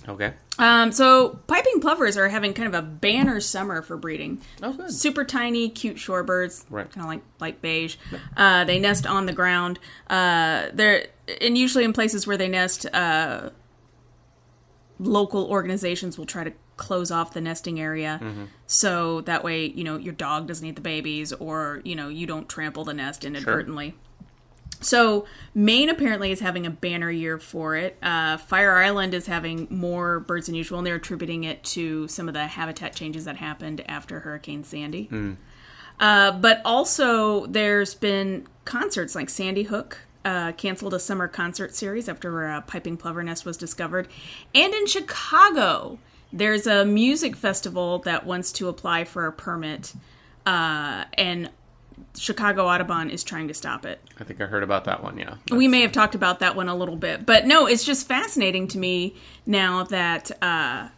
Okay. 0.07 0.33
Um, 0.57 0.91
so 0.91 1.39
piping 1.47 1.81
plovers 1.81 2.15
are 2.17 2.29
having 2.29 2.53
kind 2.53 2.67
of 2.67 2.73
a 2.73 2.81
banner 2.81 3.39
summer 3.41 3.81
for 3.81 3.97
breeding. 3.97 4.41
Oh, 4.63 4.73
good. 4.73 4.91
Super 4.91 5.23
tiny, 5.25 5.69
cute 5.69 5.97
shorebirds, 5.97 6.65
Right. 6.69 6.89
kind 6.91 7.03
of 7.05 7.09
like 7.09 7.21
light 7.39 7.61
beige. 7.61 7.97
Uh, 8.35 8.63
they 8.63 8.79
nest 8.79 9.05
on 9.05 9.25
the 9.25 9.33
ground. 9.33 9.79
Uh, 10.09 10.67
they're 10.73 11.07
and 11.41 11.57
usually 11.57 11.83
in 11.83 11.91
places 11.93 12.25
where 12.25 12.37
they 12.37 12.47
nest, 12.47 12.85
uh, 12.93 13.49
local 14.99 15.45
organizations 15.45 16.17
will 16.17 16.25
try 16.25 16.43
to 16.43 16.53
close 16.77 17.11
off 17.11 17.33
the 17.33 17.41
nesting 17.41 17.79
area, 17.79 18.19
Mm-hmm. 18.21 18.45
so 18.67 19.21
that 19.21 19.43
way 19.43 19.65
you 19.65 19.83
know 19.83 19.97
your 19.97 20.13
dog 20.13 20.47
doesn't 20.47 20.65
eat 20.65 20.75
the 20.75 20.81
babies, 20.81 21.33
or 21.33 21.81
you 21.83 21.95
know 21.95 22.07
you 22.07 22.25
don't 22.27 22.47
trample 22.47 22.83
the 22.85 22.93
nest 22.93 23.25
inadvertently. 23.25 23.95
So 24.81 25.25
Maine 25.55 25.89
apparently 25.89 26.31
is 26.31 26.39
having 26.39 26.65
a 26.65 26.69
banner 26.69 27.09
year 27.09 27.39
for 27.39 27.75
it. 27.75 27.97
Uh, 28.01 28.37
Fire 28.37 28.75
Island 28.75 29.13
is 29.13 29.25
having 29.25 29.67
more 29.69 30.19
birds 30.19 30.45
than 30.45 30.55
usual, 30.55 30.77
and 30.77 30.87
they're 30.87 30.95
attributing 30.95 31.43
it 31.43 31.63
to 31.65 32.07
some 32.07 32.27
of 32.27 32.33
the 32.33 32.47
habitat 32.47 32.95
changes 32.95 33.25
that 33.25 33.37
happened 33.37 33.83
after 33.87 34.19
Hurricane 34.19 34.63
Sandy. 34.63 35.07
Uh, 35.99 36.31
but 36.31 36.61
also, 36.63 37.47
there's 37.47 37.95
been 37.95 38.47
concerts 38.65 39.15
like 39.15 39.29
Sandy 39.29 39.63
Hook. 39.63 39.99
Uh, 40.25 40.51
canceled 40.51 40.93
a 40.93 40.99
summer 40.99 41.29
concert 41.29 41.73
series 41.73 42.09
after 42.09 42.47
a 42.47 42.61
piping 42.61 42.97
plover 42.97 43.23
nest 43.23 43.45
was 43.45 43.55
discovered. 43.55 44.09
And 44.53 44.73
in 44.73 44.85
Chicago, 44.85 45.99
there's 46.33 46.67
a 46.67 46.83
music 46.83 47.37
festival 47.37 47.99
that 47.99 48.25
wants 48.25 48.51
to 48.53 48.67
apply 48.67 49.05
for 49.05 49.25
a 49.25 49.31
permit. 49.31 49.93
Uh, 50.45 51.05
and 51.13 51.49
Chicago 52.17 52.65
Audubon 52.65 53.09
is 53.09 53.23
trying 53.23 53.47
to 53.47 53.53
stop 53.53 53.85
it. 53.85 54.01
I 54.19 54.23
think 54.23 54.41
I 54.41 54.45
heard 54.45 54.63
about 54.63 54.85
that 54.85 55.03
one. 55.03 55.17
Yeah, 55.17 55.35
we 55.51 55.67
may 55.67 55.81
have 55.81 55.91
talked 55.91 56.15
about 56.15 56.39
that 56.39 56.55
one 56.55 56.67
a 56.67 56.75
little 56.75 56.95
bit, 56.95 57.25
but 57.25 57.45
no, 57.45 57.67
it's 57.67 57.83
just 57.83 58.07
fascinating 58.07 58.67
to 58.69 58.77
me 58.77 59.15
now 59.45 59.83
that 59.83 60.31
uh, 60.41 60.89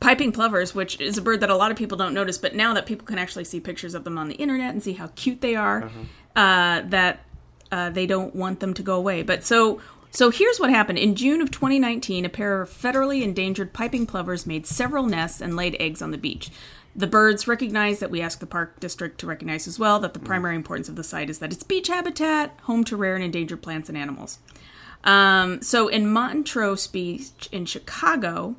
piping 0.00 0.32
plovers, 0.32 0.74
which 0.74 1.00
is 1.00 1.16
a 1.16 1.22
bird 1.22 1.40
that 1.40 1.50
a 1.50 1.56
lot 1.56 1.70
of 1.70 1.76
people 1.76 1.96
don't 1.96 2.12
notice, 2.12 2.36
but 2.36 2.54
now 2.54 2.74
that 2.74 2.86
people 2.86 3.06
can 3.06 3.18
actually 3.18 3.44
see 3.44 3.60
pictures 3.60 3.94
of 3.94 4.04
them 4.04 4.18
on 4.18 4.28
the 4.28 4.34
internet 4.34 4.70
and 4.72 4.82
see 4.82 4.92
how 4.94 5.08
cute 5.14 5.40
they 5.40 5.54
are, 5.54 5.90
uh, 6.36 6.82
that 6.82 7.20
uh, 7.70 7.88
they 7.90 8.06
don't 8.06 8.34
want 8.34 8.60
them 8.60 8.74
to 8.74 8.82
go 8.82 8.96
away. 8.96 9.22
But 9.22 9.44
so. 9.44 9.80
So 10.14 10.28
here's 10.28 10.60
what 10.60 10.68
happened. 10.68 10.98
In 10.98 11.14
June 11.14 11.40
of 11.40 11.50
2019, 11.50 12.26
a 12.26 12.28
pair 12.28 12.60
of 12.60 12.68
federally 12.68 13.22
endangered 13.22 13.72
piping 13.72 14.04
plovers 14.04 14.44
made 14.46 14.66
several 14.66 15.04
nests 15.04 15.40
and 15.40 15.56
laid 15.56 15.74
eggs 15.80 16.02
on 16.02 16.10
the 16.10 16.18
beach. 16.18 16.50
The 16.94 17.06
birds 17.06 17.48
recognize 17.48 18.00
that 18.00 18.10
we 18.10 18.20
ask 18.20 18.38
the 18.38 18.46
park 18.46 18.78
district 18.78 19.18
to 19.20 19.26
recognize 19.26 19.66
as 19.66 19.78
well 19.78 19.98
that 20.00 20.12
the 20.12 20.20
primary 20.20 20.56
importance 20.56 20.88
of 20.88 20.96
the 20.96 21.04
site 21.04 21.30
is 21.30 21.38
that 21.38 21.52
it's 21.52 21.62
beach 21.62 21.88
habitat, 21.88 22.58
home 22.64 22.84
to 22.84 22.96
rare 22.96 23.14
and 23.14 23.24
endangered 23.24 23.62
plants 23.62 23.88
and 23.88 23.96
animals. 23.96 24.38
Um, 25.04 25.62
so 25.62 25.88
in 25.88 26.10
Montrose 26.10 26.86
Beach 26.86 27.48
in 27.50 27.64
Chicago, 27.64 28.56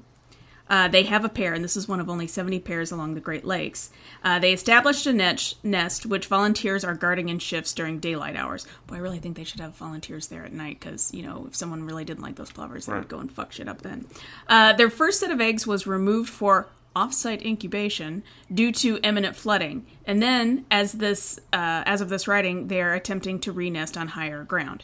uh, 0.70 0.88
they 0.88 1.04
have 1.04 1.24
a 1.24 1.30
pair, 1.30 1.54
and 1.54 1.64
this 1.64 1.78
is 1.78 1.88
one 1.88 2.00
of 2.00 2.10
only 2.10 2.26
70 2.26 2.60
pairs 2.62 2.92
along 2.92 3.14
the 3.14 3.20
Great 3.22 3.46
Lakes. 3.46 3.92
Uh, 4.24 4.40
they 4.40 4.54
established 4.54 5.06
a 5.06 5.14
nest, 5.14 5.64
nest 5.64 6.06
which 6.06 6.26
volunteers 6.26 6.84
are 6.84 6.96
guarding 6.96 7.30
in 7.30 7.38
shifts 7.38 7.74
during 7.74 8.00
daylight 8.00 8.36
hours. 8.36 8.66
Boy, 8.88 8.96
I 8.96 9.00
really 9.00 9.20
think 9.20 9.36
they 9.36 9.44
should 9.44 9.60
have 9.60 9.76
volunteers 9.76 10.28
there 10.28 10.44
at 10.44 10.54
night 10.54 10.80
because, 10.80 11.14
you 11.14 11.22
know, 11.22 11.46
if 11.48 11.56
someone 11.56 11.84
really 11.84 12.06
didn't 12.06 12.24
like 12.24 12.36
those 12.36 12.52
plovers, 12.52 12.86
they 12.86 12.94
would 12.94 13.08
go 13.08 13.20
and 13.20 13.32
fuck 13.32 13.52
shit 13.52 13.68
up 13.68 13.82
then. 13.82 14.08
Uh, 14.48 14.74
their 14.74 14.90
first 14.90 15.20
set 15.20 15.32
of 15.32 15.42
eggs 15.42 15.68
was 15.68 15.86
removed 15.86 16.30
for 16.30 16.68
off-site 16.96 17.44
incubation 17.46 18.24
due 18.54 18.72
to 18.72 19.00
imminent 19.04 19.36
flooding, 19.36 19.86
and 20.06 20.22
then, 20.22 20.66
as 20.70 20.94
this, 20.94 21.40
uh, 21.52 21.84
as 21.86 22.02
of 22.02 22.10
this 22.10 22.28
writing, 22.28 22.68
they 22.68 22.82
are 22.82 22.94
attempting 22.94 23.40
to 23.40 23.52
re-nest 23.52 23.98
on 23.98 24.10
higher 24.10 24.44
ground 24.44 24.84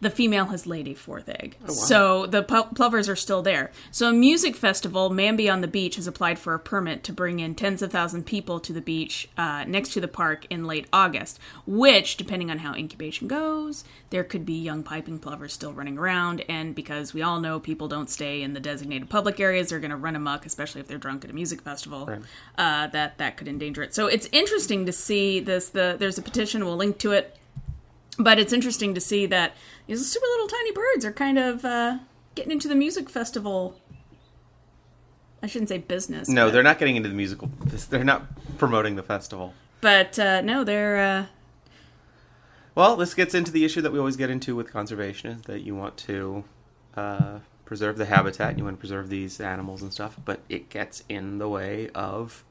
the 0.00 0.10
female 0.10 0.46
has 0.46 0.66
laid 0.66 0.86
a 0.88 0.94
fourth 0.94 1.28
egg. 1.28 1.56
So 1.68 2.26
the 2.26 2.42
pu- 2.42 2.74
plovers 2.74 3.08
are 3.08 3.16
still 3.16 3.42
there. 3.42 3.70
So 3.90 4.10
a 4.10 4.12
music 4.12 4.54
festival, 4.54 5.10
Mamby 5.10 5.50
on 5.50 5.62
the 5.62 5.68
Beach, 5.68 5.96
has 5.96 6.06
applied 6.06 6.38
for 6.38 6.54
a 6.54 6.58
permit 6.58 7.02
to 7.04 7.12
bring 7.12 7.40
in 7.40 7.54
tens 7.54 7.80
of 7.80 7.92
thousand 7.92 8.24
people 8.26 8.60
to 8.60 8.72
the 8.72 8.80
beach 8.80 9.28
uh, 9.38 9.64
next 9.66 9.92
to 9.94 10.00
the 10.00 10.08
park 10.08 10.46
in 10.50 10.64
late 10.64 10.86
August, 10.92 11.38
which, 11.66 12.16
depending 12.16 12.50
on 12.50 12.58
how 12.58 12.74
incubation 12.74 13.26
goes, 13.26 13.84
there 14.10 14.24
could 14.24 14.44
be 14.44 14.60
young 14.60 14.82
piping 14.82 15.18
plovers 15.18 15.54
still 15.54 15.72
running 15.72 15.96
around. 15.96 16.44
And 16.48 16.74
because 16.74 17.14
we 17.14 17.22
all 17.22 17.40
know 17.40 17.58
people 17.58 17.88
don't 17.88 18.10
stay 18.10 18.42
in 18.42 18.52
the 18.52 18.60
designated 18.60 19.08
public 19.08 19.40
areas, 19.40 19.70
they're 19.70 19.80
going 19.80 19.90
to 19.90 19.96
run 19.96 20.14
amok, 20.16 20.44
especially 20.44 20.82
if 20.82 20.88
they're 20.88 20.98
drunk 20.98 21.24
at 21.24 21.30
a 21.30 21.34
music 21.34 21.62
festival, 21.62 22.08
uh, 22.58 22.86
that, 22.88 23.18
that 23.18 23.36
could 23.36 23.48
endanger 23.48 23.82
it. 23.82 23.94
So 23.94 24.06
it's 24.06 24.28
interesting 24.30 24.84
to 24.86 24.92
see 24.92 25.40
this. 25.40 25.70
The 25.70 25.96
There's 25.98 26.18
a 26.18 26.22
petition, 26.22 26.64
we'll 26.64 26.76
link 26.76 26.98
to 26.98 27.12
it 27.12 27.36
but 28.18 28.38
it's 28.38 28.52
interesting 28.52 28.94
to 28.94 29.00
see 29.00 29.26
that 29.26 29.54
these 29.86 30.10
super 30.10 30.26
little 30.26 30.48
tiny 30.48 30.72
birds 30.72 31.04
are 31.04 31.12
kind 31.12 31.38
of 31.38 31.64
uh, 31.64 31.98
getting 32.34 32.52
into 32.52 32.68
the 32.68 32.74
music 32.74 33.10
festival. 33.10 33.78
I 35.42 35.46
shouldn't 35.46 35.68
say 35.68 35.78
business. 35.78 36.28
No, 36.28 36.46
but, 36.46 36.52
they're 36.52 36.62
not 36.62 36.78
getting 36.78 36.96
into 36.96 37.08
the 37.08 37.14
musical. 37.14 37.50
They're 37.90 38.04
not 38.04 38.26
promoting 38.58 38.96
the 38.96 39.02
festival. 39.02 39.54
But 39.80 40.18
uh, 40.18 40.40
no, 40.40 40.64
they're. 40.64 40.96
Uh, 40.98 41.26
Well, 42.74 42.96
this 42.96 43.14
gets 43.14 43.34
into 43.34 43.52
the 43.52 43.64
issue 43.64 43.82
that 43.82 43.92
we 43.92 43.98
always 43.98 44.16
get 44.16 44.30
into 44.30 44.56
with 44.56 44.72
conservation: 44.72 45.30
is 45.32 45.42
that 45.42 45.60
you 45.60 45.76
want 45.76 45.96
to 45.98 46.44
uh, 46.96 47.38
preserve 47.66 47.98
the 47.98 48.06
habitat, 48.06 48.50
and 48.50 48.58
you 48.58 48.64
want 48.64 48.78
to 48.78 48.80
preserve 48.80 49.10
these 49.10 49.40
animals 49.40 49.82
and 49.82 49.92
stuff, 49.92 50.16
but 50.24 50.40
it 50.48 50.70
gets 50.70 51.04
in 51.08 51.38
the 51.38 51.48
way 51.48 51.90
of 51.94 52.44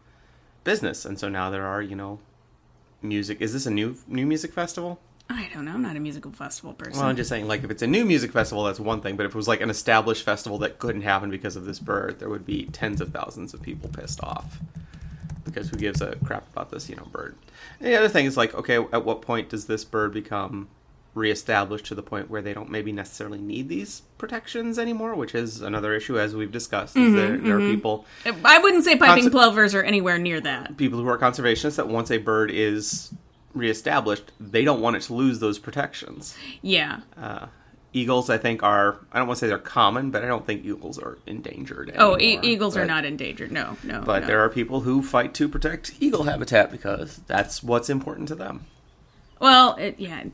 business, 0.63 1.05
and 1.05 1.19
so 1.19 1.27
now 1.27 1.49
there 1.49 1.65
are, 1.65 1.81
you 1.81 1.95
know, 1.95 2.19
music. 3.01 3.41
Is 3.41 3.53
this 3.53 3.65
a 3.65 3.71
new 3.71 3.97
new 4.07 4.25
music 4.27 4.53
festival? 4.53 4.99
I 5.29 5.49
don't 5.53 5.65
know. 5.65 5.73
I'm 5.73 5.81
not 5.81 5.95
a 5.95 5.99
musical 5.99 6.31
festival 6.31 6.73
person. 6.73 6.99
Well, 6.99 7.09
I'm 7.09 7.15
just 7.15 7.29
saying, 7.29 7.47
like, 7.47 7.63
if 7.63 7.71
it's 7.71 7.81
a 7.81 7.87
new 7.87 8.05
music 8.05 8.31
festival, 8.31 8.63
that's 8.63 8.79
one 8.79 9.01
thing. 9.01 9.15
But 9.15 9.25
if 9.25 9.31
it 9.33 9.35
was 9.35 9.47
like 9.47 9.61
an 9.61 9.69
established 9.69 10.23
festival 10.23 10.59
that 10.59 10.77
couldn't 10.77 11.01
happen 11.01 11.31
because 11.31 11.55
of 11.55 11.65
this 11.65 11.79
bird, 11.79 12.19
there 12.19 12.29
would 12.29 12.45
be 12.45 12.65
tens 12.65 13.01
of 13.01 13.11
thousands 13.11 13.53
of 13.53 13.61
people 13.61 13.89
pissed 13.89 14.23
off. 14.23 14.59
Because 15.43 15.69
who 15.69 15.77
gives 15.77 16.01
a 16.01 16.15
crap 16.17 16.47
about 16.51 16.69
this, 16.69 16.89
you 16.89 16.95
know, 16.95 17.05
bird? 17.05 17.35
And 17.79 17.87
the 17.87 17.95
other 17.95 18.09
thing 18.09 18.25
is 18.25 18.37
like, 18.37 18.53
okay, 18.53 18.75
at 18.75 19.03
what 19.03 19.21
point 19.21 19.49
does 19.49 19.65
this 19.65 19.83
bird 19.83 20.13
become 20.13 20.67
reestablished 21.15 21.85
to 21.85 21.95
the 21.95 22.03
point 22.03 22.29
where 22.29 22.41
they 22.41 22.53
don't 22.53 22.69
maybe 22.69 22.91
necessarily 22.91 23.39
need 23.39 23.67
these 23.67 24.01
protections 24.17 24.77
anymore? 24.77 25.15
Which 25.15 25.33
is 25.33 25.61
another 25.61 25.95
issue, 25.95 26.19
as 26.19 26.35
we've 26.35 26.51
discussed. 26.51 26.95
Is 26.95 27.01
mm-hmm, 27.01 27.15
there, 27.15 27.37
there 27.37 27.57
are 27.57 27.59
mm-hmm. 27.59 27.75
people 27.75 28.05
I 28.43 28.59
wouldn't 28.59 28.83
say 28.83 28.95
piping 28.95 29.25
Conser- 29.25 29.31
plovers 29.31 29.73
are 29.73 29.83
anywhere 29.83 30.19
near 30.19 30.39
that. 30.41 30.77
people 30.77 30.99
who 30.99 31.07
are 31.07 31.17
conservationists 31.17 31.77
that 31.77 31.87
once 31.87 32.11
a 32.11 32.17
bird 32.17 32.51
is 32.51 33.11
reestablished, 33.55 34.31
they 34.39 34.63
don't 34.63 34.81
want 34.81 34.95
it 34.95 35.01
to 35.03 35.13
lose 35.13 35.39
those 35.39 35.57
protections. 35.57 36.35
Yeah. 36.61 36.99
Uh, 37.17 37.47
eagles, 37.93 38.29
I 38.29 38.37
think, 38.37 38.61
are 38.61 38.99
I 39.11 39.17
don't 39.17 39.27
want 39.27 39.39
to 39.39 39.45
say 39.45 39.47
they're 39.47 39.57
common, 39.57 40.11
but 40.11 40.23
I 40.23 40.27
don't 40.27 40.45
think 40.45 40.65
eagles 40.65 40.99
are 40.99 41.17
endangered. 41.25 41.93
Oh, 41.97 42.17
e- 42.17 42.33
anymore. 42.33 42.45
eagles 42.45 42.77
are 42.77 42.85
not 42.85 43.05
endangered. 43.05 43.51
No, 43.51 43.77
no. 43.83 44.01
But 44.01 44.21
no. 44.21 44.27
there 44.27 44.41
are 44.41 44.49
people 44.49 44.81
who 44.81 45.01
fight 45.01 45.33
to 45.35 45.47
protect 45.47 45.95
eagle 45.99 46.23
habitat 46.23 46.71
because 46.71 47.21
that's 47.27 47.63
what's 47.63 47.89
important 47.89 48.27
to 48.27 48.35
them. 48.35 48.65
Well, 49.39 49.75
it, 49.75 49.95
yeah. 49.99 50.25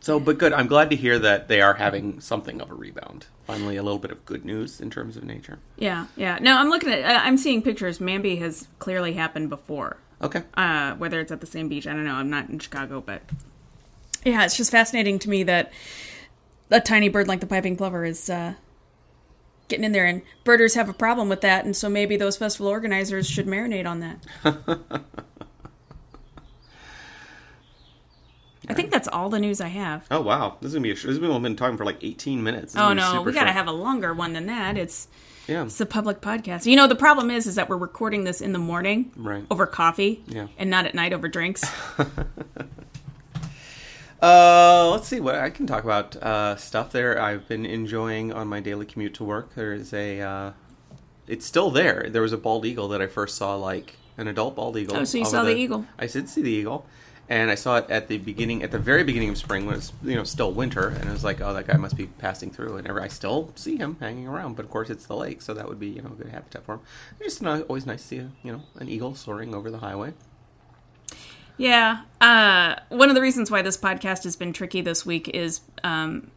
So, 0.00 0.18
but 0.18 0.38
good. 0.38 0.52
I'm 0.54 0.66
glad 0.66 0.90
to 0.90 0.96
hear 0.96 1.18
that 1.18 1.48
they 1.48 1.60
are 1.60 1.74
having 1.74 2.20
something 2.20 2.60
of 2.60 2.70
a 2.70 2.74
rebound. 2.74 3.26
Finally, 3.46 3.76
a 3.76 3.82
little 3.82 3.98
bit 3.98 4.10
of 4.10 4.24
good 4.24 4.44
news 4.44 4.80
in 4.80 4.88
terms 4.88 5.16
of 5.16 5.24
nature. 5.24 5.58
Yeah, 5.76 6.06
yeah. 6.16 6.38
No, 6.40 6.56
I'm 6.56 6.70
looking 6.70 6.90
at. 6.90 7.04
I'm 7.26 7.36
seeing 7.36 7.60
pictures. 7.62 7.98
Mamby 7.98 8.38
has 8.38 8.68
clearly 8.78 9.12
happened 9.12 9.50
before. 9.50 9.98
Okay. 10.22 10.42
uh, 10.54 10.94
whether 10.96 11.20
it's 11.20 11.32
at 11.32 11.40
the 11.40 11.46
same 11.46 11.68
beach. 11.68 11.86
I 11.86 11.92
don't 11.92 12.04
know. 12.04 12.14
I'm 12.14 12.30
not 12.30 12.48
in 12.50 12.58
Chicago, 12.58 13.00
but 13.04 13.22
yeah, 14.24 14.44
it's 14.44 14.56
just 14.56 14.70
fascinating 14.70 15.18
to 15.20 15.30
me 15.30 15.42
that 15.44 15.72
a 16.70 16.80
tiny 16.80 17.08
bird 17.08 17.26
like 17.26 17.40
the 17.40 17.46
piping 17.46 17.76
plover 17.76 18.04
is 18.04 18.28
uh, 18.28 18.54
getting 19.68 19.84
in 19.84 19.92
there, 19.92 20.04
and 20.06 20.22
birders 20.44 20.74
have 20.74 20.88
a 20.88 20.92
problem 20.92 21.28
with 21.28 21.40
that, 21.40 21.64
and 21.64 21.74
so 21.74 21.88
maybe 21.88 22.16
those 22.16 22.36
festival 22.36 22.66
organizers 22.68 23.28
should 23.28 23.46
marinate 23.46 23.86
on 23.86 24.00
that. 24.00 25.02
I 28.68 28.74
think 28.74 28.90
that's 28.90 29.08
all 29.08 29.30
the 29.30 29.38
news 29.38 29.60
I 29.60 29.68
have. 29.68 30.06
Oh 30.10 30.20
wow, 30.20 30.58
this 30.60 30.68
is 30.68 30.74
gonna 30.74 30.82
be. 30.82 30.90
A, 30.90 30.94
this 30.94 31.04
is 31.04 31.18
we've 31.18 31.42
been 31.42 31.56
talking 31.56 31.76
for 31.76 31.84
like 31.84 31.98
18 32.02 32.42
minutes. 32.42 32.74
This 32.74 32.82
Oh 32.82 32.92
no, 32.92 33.22
we 33.22 33.32
got 33.32 33.40
to 33.44 33.46
short. 33.46 33.56
have 33.56 33.66
a 33.68 33.72
longer 33.72 34.12
one 34.14 34.32
than 34.32 34.46
that. 34.46 34.76
It's 34.76 35.08
Yeah. 35.50 35.64
it's 35.64 35.80
a 35.80 35.86
public 35.86 36.20
podcast. 36.20 36.64
You 36.66 36.76
know, 36.76 36.86
the 36.86 36.94
problem 36.94 37.30
is, 37.30 37.46
is 37.46 37.56
that 37.56 37.68
we're 37.68 37.76
recording 37.76 38.24
this 38.24 38.40
in 38.40 38.52
the 38.52 38.58
morning 38.58 39.10
Right. 39.16 39.44
over 39.50 39.66
coffee, 39.66 40.22
Yeah. 40.28 40.46
and 40.56 40.70
not 40.70 40.86
at 40.86 40.94
night 40.94 41.12
over 41.12 41.28
drinks. 41.28 41.64
Uh, 44.22 44.90
let's 44.90 45.08
see 45.08 45.18
what 45.18 45.36
I 45.36 45.48
can 45.48 45.66
talk 45.66 45.82
about. 45.82 46.14
Uh, 46.16 46.54
stuff 46.56 46.92
there 46.92 47.18
I've 47.18 47.48
been 47.48 47.64
enjoying 47.64 48.34
on 48.34 48.48
my 48.48 48.60
daily 48.60 48.84
commute 48.84 49.14
to 49.14 49.24
work. 49.24 49.54
There 49.54 49.72
is 49.72 49.94
a. 49.94 50.20
Uh, 50.20 50.52
it's 51.26 51.46
still 51.46 51.70
there. 51.70 52.06
There 52.10 52.20
was 52.20 52.34
a 52.34 52.36
bald 52.36 52.66
eagle 52.66 52.88
that 52.88 53.00
I 53.00 53.06
first 53.06 53.36
saw, 53.38 53.54
like 53.56 53.96
an 54.18 54.28
adult 54.28 54.56
bald 54.56 54.76
eagle. 54.76 54.98
Oh, 54.98 55.04
so 55.04 55.16
you 55.16 55.24
saw 55.24 55.42
the 55.42 55.56
eagle. 55.56 55.86
I 55.98 56.06
did 56.06 56.28
see 56.28 56.42
the 56.42 56.50
eagle, 56.50 56.84
and 57.30 57.48
I 57.48 57.54
saw 57.54 57.76
it 57.76 57.88
at 57.88 58.08
the 58.08 58.18
beginning, 58.18 58.64
at 58.64 58.72
the 58.72 58.78
very 58.78 59.04
beginning 59.04 59.28
of 59.28 59.38
spring 59.38 59.64
when 59.64 59.76
it's 59.76 59.92
you 60.02 60.16
know 60.16 60.24
still 60.24 60.52
winter, 60.52 60.88
and 60.88 61.08
I 61.08 61.12
was 61.12 61.22
like, 61.22 61.40
oh, 61.40 61.54
that 61.54 61.68
guy 61.68 61.76
must 61.76 61.96
be 61.96 62.06
passing 62.06 62.50
through, 62.50 62.76
and 62.76 62.90
I 62.90 63.06
still 63.06 63.52
see 63.54 63.76
him 63.76 63.96
hanging 64.00 64.26
around. 64.26 64.56
But 64.56 64.64
of 64.64 64.70
course, 64.70 64.90
it's 64.90 65.06
the 65.06 65.14
lake, 65.14 65.40
so 65.40 65.54
that 65.54 65.68
would 65.68 65.78
be 65.78 65.88
you 65.88 66.02
know 66.02 66.10
a 66.10 66.22
good 66.22 66.26
habitat 66.26 66.64
for 66.64 66.74
him. 66.74 66.80
It's 67.20 67.34
just 67.34 67.42
not, 67.42 67.62
always 67.62 67.86
nice 67.86 68.02
to 68.02 68.08
see 68.08 68.18
a, 68.18 68.30
you 68.42 68.52
know 68.52 68.62
an 68.80 68.88
eagle 68.88 69.14
soaring 69.14 69.54
over 69.54 69.70
the 69.70 69.78
highway. 69.78 70.12
Yeah. 71.56 72.02
Uh, 72.20 72.76
one 72.88 73.10
of 73.10 73.14
the 73.14 73.20
reasons 73.20 73.50
why 73.50 73.62
this 73.62 73.76
podcast 73.76 74.24
has 74.24 74.34
been 74.34 74.52
tricky 74.52 74.80
this 74.80 75.06
week 75.06 75.28
is 75.28 75.60
um, 75.84 76.30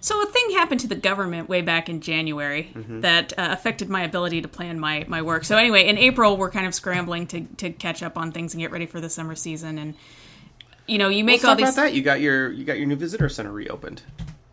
so 0.00 0.22
a 0.22 0.26
thing 0.26 0.50
happened 0.50 0.80
to 0.80 0.86
the 0.88 0.94
government 0.94 1.48
way 1.48 1.62
back 1.62 1.88
in 1.88 2.00
January 2.00 2.72
that 3.00 3.32
uh, 3.38 3.48
affected 3.50 3.88
my 3.88 4.02
ability 4.02 4.42
to 4.42 4.48
plan 4.48 4.78
my, 4.78 5.04
my 5.08 5.22
work. 5.22 5.44
So 5.44 5.56
anyway, 5.56 5.86
in 5.86 5.98
April 5.98 6.36
we're 6.36 6.50
kind 6.50 6.66
of 6.66 6.74
scrambling 6.74 7.26
to, 7.28 7.40
to 7.56 7.70
catch 7.70 8.02
up 8.02 8.16
on 8.16 8.32
things 8.32 8.54
and 8.54 8.60
get 8.60 8.70
ready 8.70 8.86
for 8.86 9.00
the 9.00 9.10
summer 9.10 9.34
season. 9.34 9.78
And 9.78 9.94
you 10.86 10.98
know, 10.98 11.08
you 11.08 11.24
make 11.24 11.42
Let's 11.42 11.44
all 11.44 11.56
these 11.56 11.74
about 11.74 11.76
that. 11.76 11.94
You 11.94 12.02
got 12.02 12.20
your 12.20 12.50
you 12.52 12.64
got 12.64 12.78
your 12.78 12.86
new 12.86 12.96
visitor 12.96 13.28
center 13.28 13.50
reopened. 13.52 14.02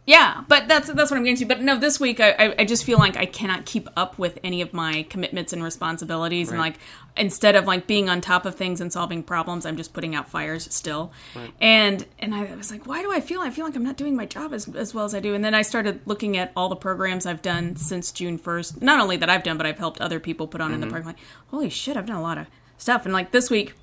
Yeah, 0.05 0.43
but 0.49 0.67
that's 0.67 0.91
that's 0.91 1.09
what 1.09 1.17
I'm 1.17 1.23
getting 1.23 1.37
to. 1.37 1.45
But 1.45 1.61
no, 1.61 1.77
this 1.77 1.97
week 1.97 2.19
I, 2.19 2.53
I, 2.59 2.65
just 2.65 2.83
feel 2.83 2.97
like 2.97 3.15
I 3.15 3.25
cannot 3.25 3.65
keep 3.65 3.87
up 3.95 4.17
with 4.19 4.37
any 4.43 4.61
of 4.61 4.73
my 4.73 5.03
commitments 5.09 5.53
and 5.53 5.63
responsibilities, 5.63 6.49
and 6.49 6.59
like 6.59 6.75
instead 7.15 7.55
of 7.55 7.67
like 7.67 7.87
being 7.87 8.09
on 8.09 8.19
top 8.19 8.45
of 8.45 8.55
things 8.55 8.81
and 8.81 8.91
solving 8.91 9.23
problems, 9.23 9.65
I'm 9.65 9.77
just 9.77 9.93
putting 9.93 10.13
out 10.13 10.27
fires 10.27 10.67
still. 10.73 11.13
And 11.61 12.05
and 12.19 12.35
I 12.35 12.53
was 12.53 12.69
like, 12.69 12.85
why 12.85 13.01
do 13.01 13.13
I 13.13 13.21
feel? 13.21 13.39
I 13.39 13.49
feel 13.49 13.63
like 13.63 13.77
I'm 13.77 13.83
not 13.83 13.95
doing 13.95 14.13
my 14.13 14.25
job 14.25 14.53
as 14.53 14.67
as 14.75 14.93
well 14.93 15.05
as 15.05 15.15
I 15.15 15.21
do. 15.21 15.35
And 15.35 15.43
then 15.43 15.53
I 15.53 15.61
started 15.61 16.01
looking 16.05 16.35
at 16.35 16.51
all 16.53 16.67
the 16.67 16.75
programs 16.75 17.25
I've 17.25 17.41
done 17.41 17.77
since 17.77 18.11
June 18.11 18.37
1st. 18.37 18.81
Not 18.81 18.99
only 18.99 19.15
that 19.17 19.29
I've 19.29 19.43
done, 19.43 19.55
but 19.55 19.65
I've 19.65 19.79
helped 19.79 20.01
other 20.01 20.19
people 20.19 20.47
put 20.47 20.59
on 20.59 20.73
in 20.73 20.81
the 20.81 20.87
park. 20.87 21.05
Like, 21.05 21.19
holy 21.47 21.69
shit, 21.69 21.95
I've 21.95 22.07
done 22.07 22.17
a 22.17 22.21
lot 22.21 22.37
of 22.37 22.47
stuff. 22.77 23.05
And 23.05 23.13
like 23.13 23.31
this 23.31 23.49
week, 23.49 23.73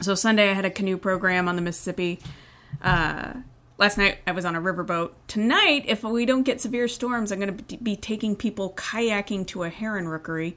so 0.00 0.14
Sunday 0.14 0.48
I 0.48 0.52
had 0.52 0.64
a 0.64 0.70
canoe 0.70 0.96
program 0.96 1.48
on 1.48 1.56
the 1.56 1.62
Mississippi. 1.62 2.20
Uh, 2.80 3.32
last 3.80 3.98
night 3.98 4.18
I 4.26 4.32
was 4.32 4.44
on 4.44 4.54
a 4.54 4.60
riverboat. 4.60 5.10
Tonight, 5.26 5.84
if 5.88 6.04
we 6.04 6.26
don't 6.26 6.44
get 6.44 6.60
severe 6.60 6.86
storms, 6.86 7.32
I'm 7.32 7.40
going 7.40 7.56
to 7.56 7.76
be 7.78 7.96
taking 7.96 8.36
people 8.36 8.74
kayaking 8.74 9.46
to 9.48 9.64
a 9.64 9.70
heron 9.70 10.06
rookery. 10.06 10.56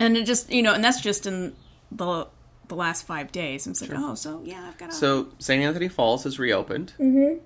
And 0.00 0.16
it 0.16 0.24
just, 0.24 0.50
you 0.50 0.62
know, 0.62 0.72
and 0.72 0.82
that's 0.82 1.00
just 1.00 1.26
in 1.26 1.54
the 1.92 2.26
the 2.68 2.74
last 2.74 3.06
five 3.06 3.30
days. 3.30 3.66
And 3.66 3.74
it's 3.74 3.80
like, 3.80 3.92
oh, 3.94 4.16
so 4.16 4.42
yeah, 4.44 4.66
I've 4.66 4.76
got. 4.78 4.92
So 4.92 5.28
St. 5.38 5.62
Anthony 5.62 5.88
Falls 5.88 6.24
has 6.24 6.38
reopened. 6.38 6.92
Mm-hmm. 6.98 7.38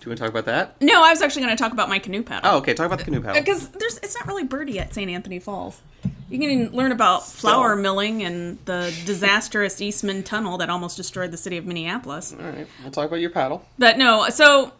Do 0.00 0.04
you 0.04 0.10
want 0.10 0.18
to 0.18 0.24
talk 0.24 0.30
about 0.30 0.44
that? 0.44 0.80
no, 0.80 1.02
I 1.02 1.10
was 1.10 1.22
actually 1.22 1.42
going 1.42 1.56
to 1.56 1.62
talk 1.62 1.72
about 1.72 1.88
my 1.88 1.98
canoe 1.98 2.22
paddle. 2.22 2.50
Oh, 2.52 2.58
okay. 2.58 2.72
Talk 2.72 2.86
about 2.86 2.98
the 2.98 3.04
canoe 3.04 3.20
paddle. 3.20 3.40
because 3.40 3.68
there's 3.70 3.98
it's 3.98 4.14
not 4.16 4.28
really 4.28 4.44
birdie 4.44 4.78
at 4.78 4.94
St. 4.94 5.10
Anthony 5.10 5.38
Falls. 5.40 5.80
You 6.30 6.38
can 6.38 6.76
learn 6.76 6.92
about 6.92 7.26
flour 7.26 7.72
Still. 7.72 7.82
milling 7.82 8.22
and 8.22 8.58
the 8.66 8.94
disastrous 9.06 9.80
Eastman 9.80 10.22
Tunnel 10.22 10.58
that 10.58 10.68
almost 10.68 10.96
destroyed 10.96 11.30
the 11.30 11.36
city 11.36 11.56
of 11.56 11.64
Minneapolis. 11.64 12.34
All 12.38 12.44
right, 12.44 12.66
we'll 12.82 12.90
talk 12.90 13.06
about 13.06 13.20
your 13.20 13.30
paddle. 13.30 13.64
But 13.78 13.96
no, 13.96 14.28
so 14.28 14.72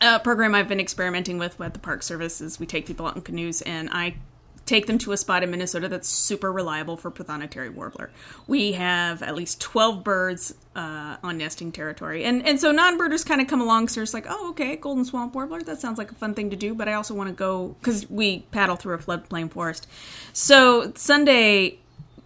a 0.00 0.18
program 0.18 0.54
I've 0.54 0.68
been 0.68 0.80
experimenting 0.80 1.38
with 1.38 1.58
with 1.58 1.72
the 1.72 1.78
Park 1.78 2.02
Service 2.02 2.40
is 2.40 2.58
we 2.58 2.66
take 2.66 2.86
people 2.86 3.06
out 3.06 3.14
in 3.14 3.22
canoes 3.22 3.62
and 3.62 3.88
I 3.92 4.16
take 4.66 4.86
them 4.86 4.98
to 4.98 5.12
a 5.12 5.16
spot 5.16 5.42
in 5.42 5.50
Minnesota 5.50 5.88
that's 5.88 6.08
super 6.08 6.52
reliable 6.52 6.96
for 6.96 7.10
prothonotary 7.10 7.72
warbler. 7.72 8.10
We 8.46 8.72
have 8.72 9.22
at 9.22 9.34
least 9.34 9.60
12 9.60 10.02
birds 10.02 10.54
uh, 10.74 11.16
on 11.22 11.38
nesting 11.38 11.70
territory. 11.70 12.24
And 12.24 12.46
and 12.46 12.60
so 12.60 12.72
non-birders 12.72 13.24
kind 13.24 13.40
of 13.40 13.46
come 13.46 13.60
along 13.60 13.88
so 13.88 14.02
it's 14.02 14.14
like, 14.14 14.26
"Oh, 14.28 14.50
okay, 14.50 14.76
golden 14.76 15.04
swamp 15.04 15.34
warbler, 15.34 15.62
that 15.62 15.80
sounds 15.80 15.98
like 15.98 16.10
a 16.10 16.14
fun 16.14 16.34
thing 16.34 16.50
to 16.50 16.56
do, 16.56 16.74
but 16.74 16.88
I 16.88 16.94
also 16.94 17.14
want 17.14 17.28
to 17.28 17.34
go 17.34 17.76
cuz 17.82 18.08
we 18.10 18.40
paddle 18.50 18.76
through 18.76 18.94
a 18.94 18.98
floodplain 18.98 19.50
forest." 19.50 19.86
So 20.32 20.92
Sunday 20.94 21.78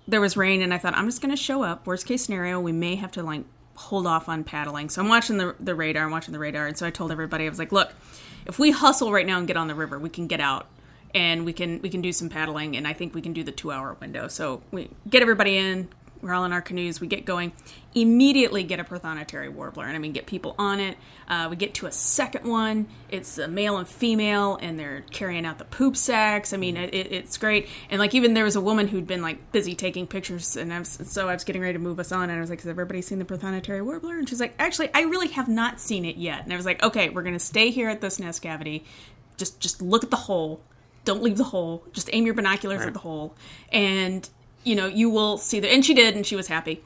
there 0.07 0.21
was 0.21 0.37
rain 0.37 0.63
and 0.63 0.73
I 0.73 0.79
thought 0.79 0.95
I'm 0.97 1.07
just 1.07 1.21
going 1.21 1.37
to 1.37 1.43
show 1.43 1.63
up. 1.63 1.87
Worst 1.87 2.07
case 2.07 2.25
scenario, 2.25 2.59
we 2.59 2.73
may 2.73 2.95
have 2.97 3.13
to 3.13 3.23
like 3.23 3.45
hold 3.75 4.07
off 4.07 4.29
on 4.29 4.43
paddling. 4.43 4.89
So 4.89 5.03
I'm 5.03 5.09
watching 5.09 5.37
the 5.39 5.55
the 5.61 5.75
radar, 5.75 6.05
I'm 6.05 6.11
watching 6.11 6.33
the 6.33 6.39
radar, 6.39 6.67
and 6.67 6.79
so 6.79 6.87
I 6.87 6.91
told 6.91 7.13
everybody 7.13 7.45
I 7.47 7.49
was 7.49 7.59
like, 7.59 7.73
"Look, 7.73 7.93
if 8.47 8.59
we 8.59 8.71
hustle 8.71 9.13
right 9.13 9.27
now 9.27 9.39
and 9.39 9.47
get 9.47 9.57
on 9.57 9.69
the 9.69 9.75
river, 9.75 9.99
we 9.99 10.09
can 10.09 10.27
get 10.27 10.41
out 10.41 10.67
and 11.15 11.45
we 11.45 11.53
can 11.53 11.81
we 11.83 11.91
can 11.91 12.01
do 12.01 12.13
some 12.13 12.29
paddling 12.29 12.77
and 12.77 12.87
I 12.87 12.93
think 12.93 13.15
we 13.15 13.23
can 13.23 13.33
do 13.33 13.43
the 13.43 13.53
2-hour 13.53 13.97
window." 14.01 14.29
So 14.29 14.63
we 14.71 14.91
get 15.09 15.23
everybody 15.23 15.57
in, 15.57 15.89
we're 16.23 16.35
all 16.35 16.45
in 16.45 16.53
our 16.53 16.61
canoes, 16.61 17.01
we 17.01 17.07
get 17.07 17.25
going, 17.25 17.53
immediately 17.95 18.63
get 18.63 18.81
a 18.81 18.85
prothonotary 18.85 19.53
warbler, 19.53 19.85
and 19.85 19.95
I 19.95 19.99
mean 19.99 20.13
get 20.13 20.27
people 20.27 20.55
on 20.59 20.81
it. 20.81 20.97
Uh, 21.29 21.49
we 21.51 21.57
get 21.57 21.75
to 21.75 21.87
a 21.87 21.93
second 21.93 22.49
one. 22.49 22.89
It's 23.09 23.39
a 23.39 23.49
male 23.49 23.77
and 23.77 23.87
female, 23.87 24.59
and 24.61 24.79
they're 24.79 25.03
carrying 25.11 25.47
out 25.47 25.59
the 25.59 25.65
poop 25.65 25.97
sacks. 25.97 26.53
I 26.53 26.57
mean, 26.57 26.77
it, 26.77 26.95
it, 26.95 27.13
it's 27.13 27.37
great. 27.37 27.69
And 27.91 27.99
like 27.99 28.15
even 28.15 28.35
there 28.35 28.45
was 28.45 28.57
a 28.57 28.61
woman 28.61 28.89
who'd 28.89 29.07
been 29.07 29.23
like 29.23 29.53
busy 29.53 29.75
taking 29.75 30.07
pictures, 30.07 30.57
and 30.57 30.73
I 30.73 30.79
was, 30.79 31.01
so 31.05 31.29
I 31.29 31.35
was 31.35 31.45
getting 31.45 31.63
ready 31.63 31.75
to 31.75 31.79
move 31.79 32.01
us 32.01 32.13
on, 32.13 32.31
and 32.31 32.33
I 32.33 32.41
was 32.41 32.51
like, 32.51 32.61
"Has 32.61 32.69
everybody 32.69 33.03
seen 33.03 33.19
the 33.19 33.25
prothonotary 33.25 33.85
warbler?" 33.85 34.19
And 34.19 34.29
she's 34.29 34.41
like, 34.41 34.55
"Actually, 34.59 34.91
I 34.95 35.03
really 35.03 35.29
have 35.29 35.49
not 35.49 35.81
seen 35.81 36.05
it 36.05 36.17
yet." 36.17 36.45
And 36.45 36.53
I 36.53 36.57
was 36.57 36.67
like, 36.67 36.83
"Okay, 36.83 37.11
we're 37.11 37.23
gonna 37.23 37.39
stay 37.39 37.71
here 37.71 37.89
at 37.89 38.01
this 38.01 38.19
nest 38.19 38.43
cavity. 38.43 38.85
Just 39.37 39.61
just 39.61 39.81
look 39.81 40.03
at 40.03 40.11
the 40.11 40.17
hole. 40.17 40.61
Don't 41.05 41.23
leave 41.23 41.37
the 41.39 41.45
hole. 41.45 41.85
Just 41.93 42.11
aim 42.13 42.25
your 42.27 42.35
binoculars 42.35 42.83
at 42.83 42.93
the 42.93 42.99
hole, 43.01 43.35
and 43.73 44.29
you 44.65 44.75
know 44.77 44.87
you 44.87 45.09
will 45.11 45.39
see 45.39 45.61
the." 45.61 45.73
And 45.73 45.85
she 45.85 45.95
did, 45.95 46.15
and 46.17 46.27
she 46.27 46.37
was 46.37 46.49
happy. 46.49 46.83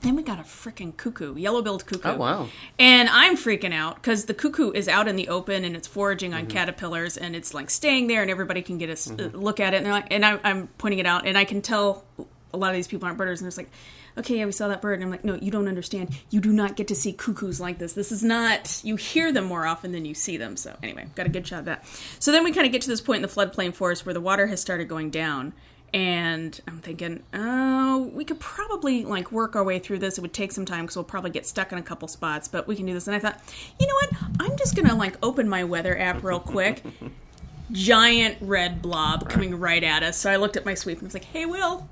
Then 0.00 0.14
we 0.14 0.22
got 0.22 0.38
a 0.38 0.42
freaking 0.42 0.96
cuckoo, 0.96 1.34
yellow-billed 1.36 1.84
cuckoo. 1.84 2.10
Oh, 2.10 2.16
wow. 2.16 2.48
And 2.78 3.08
I'm 3.08 3.36
freaking 3.36 3.74
out 3.74 3.96
because 3.96 4.26
the 4.26 4.34
cuckoo 4.34 4.70
is 4.70 4.86
out 4.86 5.08
in 5.08 5.16
the 5.16 5.28
open 5.28 5.64
and 5.64 5.74
it's 5.74 5.88
foraging 5.88 6.30
Mm-hmm. 6.30 6.40
on 6.42 6.46
caterpillars 6.46 7.16
and 7.16 7.34
it's 7.34 7.52
like 7.52 7.68
staying 7.68 8.06
there 8.06 8.22
and 8.22 8.30
everybody 8.30 8.62
can 8.62 8.78
get 8.78 8.90
a 8.90 9.12
uh, 9.12 9.28
look 9.36 9.58
at 9.58 9.74
it 9.74 9.78
and 9.78 9.86
they're 9.86 9.92
like, 9.92 10.06
and 10.12 10.24
I, 10.24 10.38
I'm 10.44 10.68
pointing 10.78 11.00
it 11.00 11.06
out 11.06 11.26
and 11.26 11.36
I 11.36 11.44
can 11.44 11.62
tell 11.62 12.04
a 12.52 12.56
lot 12.56 12.70
of 12.70 12.76
these 12.76 12.86
people 12.86 13.06
aren't 13.06 13.18
birders 13.18 13.40
and 13.40 13.48
it's 13.48 13.56
like, 13.56 13.70
okay, 14.16 14.38
yeah, 14.38 14.46
we 14.46 14.52
saw 14.52 14.68
that 14.68 14.82
bird 14.82 14.94
and 14.94 15.04
I'm 15.04 15.10
like, 15.10 15.24
no, 15.24 15.34
you 15.36 15.50
don't 15.50 15.68
understand. 15.68 16.16
You 16.30 16.40
do 16.40 16.52
not 16.52 16.76
get 16.76 16.88
to 16.88 16.94
see 16.94 17.12
cuckoos 17.12 17.60
like 17.60 17.78
this. 17.78 17.92
This 17.92 18.10
is 18.10 18.24
not. 18.24 18.80
You 18.84 18.96
hear 18.96 19.32
them 19.32 19.44
more 19.44 19.66
often 19.66 19.92
than 19.92 20.04
you 20.04 20.14
see 20.14 20.36
them. 20.36 20.56
So 20.56 20.76
anyway, 20.82 21.06
got 21.14 21.26
a 21.26 21.30
good 21.30 21.46
shot 21.46 21.60
of 21.60 21.64
that. 21.66 21.86
So 22.18 22.32
then 22.32 22.44
we 22.44 22.52
kind 22.52 22.66
of 22.66 22.72
get 22.72 22.82
to 22.82 22.88
this 22.88 23.00
point 23.00 23.16
in 23.16 23.22
the 23.22 23.28
floodplain 23.28 23.74
forest 23.74 24.04
where 24.06 24.14
the 24.14 24.20
water 24.20 24.46
has 24.48 24.60
started 24.60 24.88
going 24.88 25.10
down 25.10 25.52
and 25.94 26.60
I'm 26.66 26.80
thinking, 26.80 27.22
oh, 27.32 28.10
we 28.12 28.24
could 28.24 28.40
probably 28.40 29.04
like 29.04 29.32
work 29.32 29.56
our 29.56 29.64
way 29.64 29.78
through 29.78 30.00
this. 30.00 30.18
It 30.18 30.20
would 30.20 30.34
take 30.34 30.52
some 30.52 30.64
time 30.64 30.84
because 30.84 30.96
we'll 30.96 31.04
probably 31.04 31.30
get 31.30 31.46
stuck 31.46 31.72
in 31.72 31.78
a 31.78 31.82
couple 31.82 32.08
spots, 32.08 32.48
but 32.48 32.66
we 32.66 32.76
can 32.76 32.86
do 32.86 32.92
this. 32.92 33.06
And 33.06 33.16
I 33.16 33.18
thought, 33.18 33.40
you 33.80 33.86
know 33.86 33.94
what? 33.94 34.10
I'm 34.40 34.56
just 34.58 34.76
gonna 34.76 34.94
like 34.94 35.16
open 35.22 35.48
my 35.48 35.64
weather 35.64 35.98
app 35.98 36.22
real 36.22 36.40
quick. 36.40 36.82
Giant 37.72 38.38
red 38.40 38.80
blob 38.82 39.28
coming 39.28 39.58
right 39.58 39.82
at 39.82 40.02
us. 40.02 40.18
So 40.18 40.30
I 40.30 40.36
looked 40.36 40.56
at 40.56 40.64
my 40.64 40.74
sweep 40.74 40.98
and 40.98 41.06
was 41.06 41.14
like, 41.14 41.24
hey, 41.24 41.46
Will, 41.46 41.88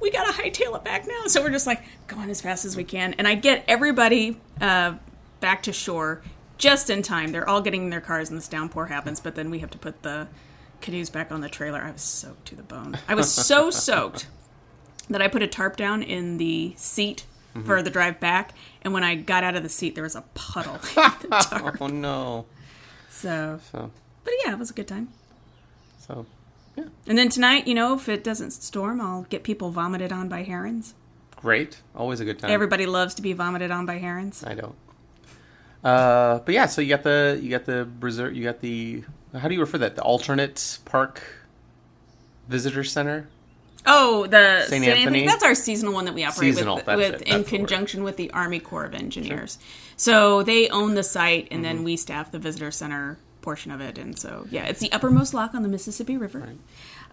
we 0.00 0.10
gotta 0.10 0.32
hightail 0.32 0.76
it 0.76 0.84
back 0.84 1.06
now. 1.06 1.26
So 1.26 1.42
we're 1.42 1.50
just 1.50 1.66
like 1.66 1.82
going 2.06 2.30
as 2.30 2.40
fast 2.40 2.64
as 2.64 2.76
we 2.76 2.84
can, 2.84 3.14
and 3.14 3.26
I 3.26 3.34
get 3.34 3.64
everybody 3.68 4.38
uh, 4.60 4.94
back 5.40 5.62
to 5.64 5.72
shore 5.72 6.22
just 6.58 6.90
in 6.90 7.02
time. 7.02 7.32
They're 7.32 7.48
all 7.48 7.60
getting 7.60 7.84
in 7.84 7.90
their 7.90 8.00
cars, 8.00 8.28
and 8.30 8.38
this 8.38 8.48
downpour 8.48 8.86
happens. 8.86 9.20
But 9.20 9.34
then 9.34 9.50
we 9.50 9.58
have 9.60 9.70
to 9.70 9.78
put 9.78 10.02
the 10.02 10.28
canoes 10.80 11.10
back 11.10 11.32
on 11.32 11.40
the 11.40 11.48
trailer. 11.48 11.80
I 11.80 11.90
was 11.90 12.02
soaked 12.02 12.46
to 12.48 12.54
the 12.56 12.62
bone. 12.62 12.98
I 13.08 13.14
was 13.14 13.32
so 13.32 13.70
soaked 13.70 14.26
that 15.08 15.22
I 15.22 15.28
put 15.28 15.42
a 15.42 15.46
tarp 15.46 15.76
down 15.76 16.02
in 16.02 16.38
the 16.38 16.74
seat 16.76 17.24
for 17.64 17.82
the 17.82 17.88
drive 17.88 18.20
back, 18.20 18.52
and 18.82 18.92
when 18.92 19.02
I 19.02 19.14
got 19.14 19.42
out 19.42 19.56
of 19.56 19.62
the 19.62 19.70
seat, 19.70 19.94
there 19.94 20.04
was 20.04 20.14
a 20.14 20.20
puddle 20.34 20.74
in 20.96 21.30
the 21.30 21.46
tarp. 21.48 21.78
Oh 21.80 21.86
no. 21.86 22.44
So, 23.08 23.60
So 23.72 23.90
but 24.24 24.34
yeah, 24.44 24.52
it 24.52 24.58
was 24.58 24.68
a 24.68 24.74
good 24.74 24.86
time. 24.86 25.08
so 25.98 26.26
And 27.08 27.16
then 27.16 27.28
tonight, 27.28 27.66
you 27.66 27.74
know, 27.74 27.94
if 27.94 28.08
it 28.08 28.22
doesn't 28.24 28.50
storm, 28.50 29.00
I'll 29.00 29.22
get 29.22 29.42
people 29.44 29.70
vomited 29.70 30.12
on 30.12 30.28
by 30.28 30.42
herons. 30.42 30.94
great. 31.36 31.80
Always 31.94 32.20
a 32.20 32.24
good 32.24 32.38
time. 32.38 32.50
Everybody 32.50 32.86
loves 32.86 33.14
to 33.14 33.22
be 33.22 33.32
vomited 33.32 33.70
on 33.70 33.86
by 33.86 33.98
herons. 33.98 34.42
I 34.44 34.54
don't. 34.54 34.74
Uh, 35.84 36.40
but 36.40 36.52
yeah, 36.54 36.66
so 36.66 36.80
you 36.80 36.88
got 36.88 37.02
the 37.04 37.38
you 37.40 37.48
got 37.50 37.64
the 37.64 37.88
reserve, 38.00 38.34
you 38.34 38.42
got 38.42 38.60
the 38.60 39.04
how 39.38 39.46
do 39.48 39.54
you 39.54 39.60
refer 39.60 39.72
to 39.72 39.78
that? 39.78 39.94
The 39.96 40.02
alternate 40.02 40.78
park 40.84 41.22
visitor 42.48 42.82
center. 42.84 43.28
Oh, 43.88 44.26
the 44.26 44.64
St. 44.66 44.84
St. 44.84 44.98
Anthony? 44.98 45.26
That's 45.26 45.44
our 45.44 45.54
seasonal 45.54 45.94
one 45.94 46.06
that 46.06 46.14
we 46.14 46.24
operate 46.24 46.54
Seasonal, 46.56 46.76
with, 46.76 46.86
with 46.88 46.96
in 46.96 47.10
that's 47.12 47.22
the 47.22 47.32
word. 47.38 47.46
conjunction 47.46 48.02
with 48.02 48.16
the 48.16 48.32
Army 48.32 48.58
Corps 48.58 48.84
of 48.84 48.94
Engineers. 48.96 49.58
So 49.96 50.42
they 50.42 50.68
own 50.70 50.94
the 50.94 51.04
site, 51.04 51.48
and 51.52 51.62
Mm-hmm. 51.64 51.76
then 51.76 51.84
we 51.84 51.96
staff 51.96 52.32
the 52.32 52.40
visitor 52.40 52.72
center 52.72 53.18
portion 53.46 53.70
of 53.70 53.80
it. 53.80 53.96
And 53.96 54.18
so, 54.18 54.30
yeah, 54.50 54.64
it's 54.70 54.80
the 54.80 54.90
uppermost 54.96 55.32
lock 55.32 55.54
on 55.54 55.62
the 55.62 55.68
Mississippi 55.68 56.16
River. 56.16 56.42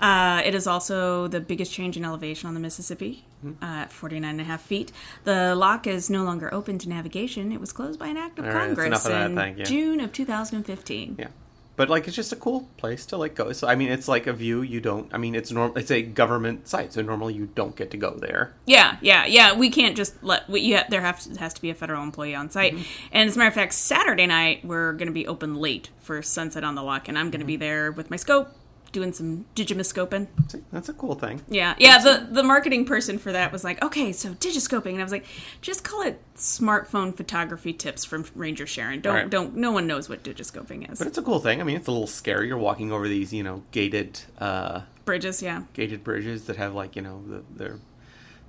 Uh, 0.01 0.41
it 0.43 0.53
is 0.55 0.65
also 0.65 1.27
the 1.27 1.39
biggest 1.39 1.71
change 1.71 1.95
in 1.95 2.03
elevation 2.03 2.47
on 2.49 2.53
the 2.55 2.59
Mississippi 2.67 3.13
Mm-hmm. 3.45 3.61
uh, 3.63 3.81
at 3.83 3.91
49 3.91 4.29
and 4.31 4.39
a 4.41 4.43
half 4.45 4.61
feet. 4.61 4.89
The 5.25 5.53
lock 5.53 5.85
is 5.85 6.09
no 6.09 6.23
longer 6.23 6.47
open 6.53 6.79
to 6.79 6.87
navigation. 6.87 7.51
It 7.51 7.59
was 7.59 7.71
closed 7.73 7.99
by 7.99 8.07
an 8.07 8.15
act 8.17 8.39
of 8.39 8.45
All 8.45 8.51
right, 8.51 8.67
Congress 8.67 9.05
of 9.05 9.11
that, 9.35 9.57
in. 9.59 9.65
June 9.65 9.99
of 9.99 10.13
2015. 10.13 11.17
Yeah. 11.19 11.27
But 11.75 11.89
like 11.89 12.07
it's 12.07 12.15
just 12.15 12.31
a 12.31 12.35
cool 12.35 12.67
place 12.77 13.05
to 13.07 13.17
like 13.17 13.35
go. 13.35 13.51
So 13.51 13.67
I 13.67 13.75
mean, 13.75 13.89
it's 13.91 14.07
like 14.07 14.27
a 14.27 14.33
view 14.33 14.61
you 14.61 14.79
don't. 14.79 15.13
I 15.13 15.17
mean, 15.17 15.35
it's 15.35 15.51
normal. 15.51 15.77
It's 15.77 15.91
a 15.91 16.01
government 16.01 16.67
site, 16.67 16.93
so 16.93 17.01
normally 17.01 17.33
you 17.33 17.49
don't 17.55 17.75
get 17.75 17.91
to 17.91 17.97
go 17.97 18.11
there. 18.11 18.53
Yeah, 18.65 18.97
yeah, 19.01 19.25
yeah. 19.25 19.53
We 19.53 19.69
can't 19.69 19.95
just 19.95 20.23
let 20.23 20.49
we, 20.49 20.61
yeah, 20.61 20.85
there 20.89 21.01
have 21.01 21.19
to, 21.21 21.39
has 21.39 21.53
to 21.53 21.61
be 21.61 21.69
a 21.69 21.75
federal 21.75 22.03
employee 22.03 22.35
on 22.35 22.49
site. 22.49 22.73
Mm-hmm. 22.73 23.07
And 23.11 23.29
as 23.29 23.35
a 23.35 23.39
matter 23.39 23.49
of 23.49 23.55
fact, 23.55 23.73
Saturday 23.73 24.27
night 24.27 24.65
we're 24.65 24.93
going 24.93 25.07
to 25.07 25.13
be 25.13 25.27
open 25.27 25.55
late 25.55 25.89
for 26.01 26.21
Sunset 26.21 26.63
on 26.63 26.75
the 26.75 26.83
Lock, 26.83 27.07
and 27.07 27.17
I'm 27.17 27.29
going 27.29 27.39
to 27.39 27.43
Mm-hmm. 27.43 27.47
be 27.47 27.57
there 27.57 27.91
with 27.91 28.09
my 28.09 28.15
scope 28.15 28.55
doing 28.93 29.11
some 29.11 29.45
digimiscoping. 29.55 30.27
That's 30.71 30.87
a 30.87 30.93
cool 30.93 31.15
thing. 31.15 31.41
Yeah, 31.49 31.75
yeah. 31.77 31.97
The 31.97 32.25
the 32.31 32.43
marketing 32.43 32.85
person 32.85 33.17
for 33.17 33.33
that 33.33 33.51
was 33.51 33.65
like, 33.65 33.83
okay, 33.83 34.13
so 34.13 34.29
digiscoping, 34.35 34.91
and 34.91 34.99
I 34.99 35.03
was 35.03 35.11
like, 35.11 35.25
just 35.61 35.83
call 35.83 36.01
it 36.03 36.21
smartphone 36.37 37.13
photography 37.15 37.73
tips 37.73 38.05
from 38.05 38.25
Ranger 38.35 38.65
Sharon. 38.65 39.01
Don't 39.01 39.13
Right. 39.15 39.29
don't. 39.29 39.55
No 39.57 39.71
one 39.71 39.85
knows 39.87 40.07
what 40.07 40.23
digiscoping 40.23 40.89
is. 40.89 40.99
But 40.99 41.07
it's 41.07 41.17
a 41.17 41.21
cool 41.23 41.39
thing. 41.39 41.59
I 41.59 41.65
mean, 41.65 41.75
it's 41.75 41.87
a 41.87 41.91
little 41.91 42.07
scary. 42.07 42.47
You're 42.47 42.57
walking 42.57 42.93
over 42.93 43.07
these, 43.09 43.33
you 43.33 43.43
know, 43.43 43.63
gated, 43.71 44.21
uh, 44.39 44.81
Bridges, 45.05 45.41
yeah. 45.41 45.63
gated 45.73 46.01
bridges 46.03 46.45
that 46.45 46.55
have 46.55 46.73
like, 46.73 46.95
you 46.95 47.01
know, 47.01 47.21
the, 47.27 47.43
they're 47.55 47.79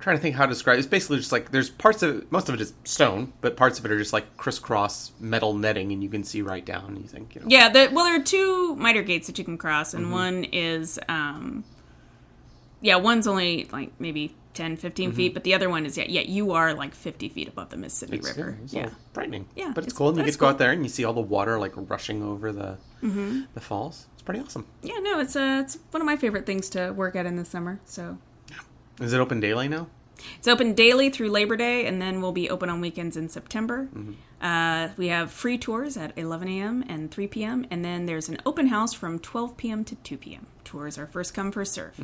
trying 0.05 0.15
to 0.17 0.21
think 0.21 0.35
how 0.35 0.45
to 0.45 0.51
describe. 0.51 0.77
It's 0.77 0.87
basically 0.87 1.17
just 1.17 1.31
like 1.31 1.51
there's 1.51 1.69
parts 1.69 2.01
of 2.03 2.17
it. 2.19 2.31
Most 2.31 2.47
of 2.47 2.55
it 2.55 2.61
is 2.61 2.73
stone, 2.85 3.33
but 3.41 3.57
parts 3.57 3.79
of 3.79 3.85
it 3.85 3.91
are 3.91 3.97
just 3.97 4.13
like 4.13 4.37
crisscross 4.37 5.11
metal 5.19 5.53
netting, 5.53 5.91
and 5.91 6.01
you 6.03 6.09
can 6.09 6.23
see 6.23 6.41
right 6.43 6.63
down. 6.63 6.85
And 6.85 6.97
you 7.01 7.07
think, 7.07 7.35
you 7.35 7.41
know, 7.41 7.47
Yeah, 7.49 7.69
the, 7.69 7.89
well, 7.91 8.05
there 8.05 8.15
are 8.19 8.23
two 8.23 8.75
miter 8.75 9.01
gates 9.01 9.27
that 9.27 9.37
you 9.39 9.43
can 9.43 9.57
cross, 9.57 9.89
Mm-hmm. 9.93 10.03
and 10.03 10.11
one 10.11 10.43
is, 10.45 10.99
um, 11.09 11.63
yeah, 12.81 12.97
one's 12.97 13.25
only 13.27 13.67
like 13.71 13.91
maybe 13.99 14.35
10, 14.53 14.77
15 14.77 15.11
feet, 15.11 15.33
but 15.33 15.43
the 15.43 15.53
other 15.55 15.69
one 15.69 15.85
is, 15.85 15.97
yeah, 15.97 16.05
yeah, 16.07 16.21
you 16.21 16.51
are 16.51 16.73
like 16.75 16.93
50 16.93 17.27
feet 17.29 17.47
above 17.47 17.69
the 17.71 17.77
Mississippi 17.77 18.19
Mm-hmm. 18.19 18.27
It's, 18.27 18.37
River. 18.37 18.57
yeah, 18.67 18.81
Yeah. 18.83 18.89
frightening. 19.11 19.47
Yeah, 19.55 19.71
but 19.73 19.83
it's, 19.85 19.87
it's- 19.87 19.97
cool, 19.97 20.09
and 20.09 20.17
you 20.19 20.23
get 20.23 20.33
to 20.33 20.37
go 20.37 20.47
out 20.47 20.59
there 20.59 20.71
and 20.71 20.83
you 20.83 20.89
see 20.89 21.03
all 21.03 21.13
the 21.13 21.19
water 21.21 21.57
like 21.59 21.73
rushing 21.75 22.21
over 22.23 22.51
the 22.53 22.77
Mm-hmm. 23.03 23.41
the 23.55 23.59
falls. 23.59 24.05
It's 24.13 24.21
pretty 24.23 24.39
awesome. 24.39 24.65
Yeah, 24.83 24.97
no, 24.99 25.19
it's, 25.19 25.35
uh, 25.35 25.61
it's 25.63 25.77
one 25.91 26.01
of 26.01 26.05
my 26.05 26.15
favorite 26.15 26.45
things 26.45 26.69
to 26.69 26.91
work 26.91 27.15
at 27.15 27.25
in 27.25 27.35
the 27.37 27.45
summer. 27.45 27.79
So 27.85 28.17
Is 29.01 29.13
it 29.13 29.19
open 29.19 29.39
daily 29.39 29.67
now? 29.67 29.87
It's 30.37 30.47
open 30.47 30.73
daily 30.73 31.09
through 31.09 31.29
Labor 31.29 31.55
Day, 31.57 31.85
and 31.85 32.01
then 32.01 32.21
we'll 32.21 32.31
be 32.31 32.49
open 32.49 32.69
on 32.69 32.81
weekends 32.81 33.17
in 33.17 33.29
September. 33.29 33.87
Uh, 34.41 34.89
we 34.97 35.07
have 35.07 35.31
free 35.31 35.57
tours 35.57 35.97
at 35.97 36.11
11 36.17 36.47
a.m. 36.47 36.83
and 36.87 37.09
3 37.11 37.27
p.m., 37.27 37.65
and 37.71 37.83
then 37.83 38.05
there's 38.05 38.29
an 38.29 38.37
open 38.45 38.67
house 38.67 38.93
from 38.93 39.19
12 39.19 39.57
p.m. 39.57 39.83
to 39.85 39.95
2 39.95 40.17
p.m. 40.17 40.45
Tours 40.63 40.97
are 40.97 41.07
first 41.07 41.33
come, 41.33 41.51
first 41.51 41.73
serve. 41.73 41.95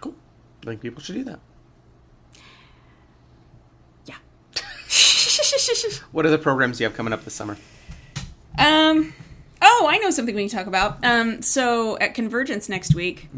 Cool. 0.00 0.14
I 0.62 0.66
think 0.66 0.80
people 0.80 1.02
should 1.02 1.16
do 1.16 1.24
that. 1.24 1.40
Yeah. 4.06 4.16
What 6.12 6.26
other 6.26 6.38
programs 6.38 6.78
do 6.78 6.84
you 6.84 6.88
have 6.88 6.96
coming 6.96 7.12
up 7.12 7.24
this 7.24 7.34
summer? 7.34 7.56
Um. 8.58 9.12
Oh, 9.66 9.86
I 9.90 9.96
know 9.98 10.10
something 10.10 10.34
we 10.34 10.48
can 10.48 10.58
talk 10.58 10.66
about. 10.66 11.04
Um. 11.04 11.42
So 11.42 11.98
at 11.98 12.14
Convergence 12.14 12.68
next 12.68 12.94
week, 12.94 13.28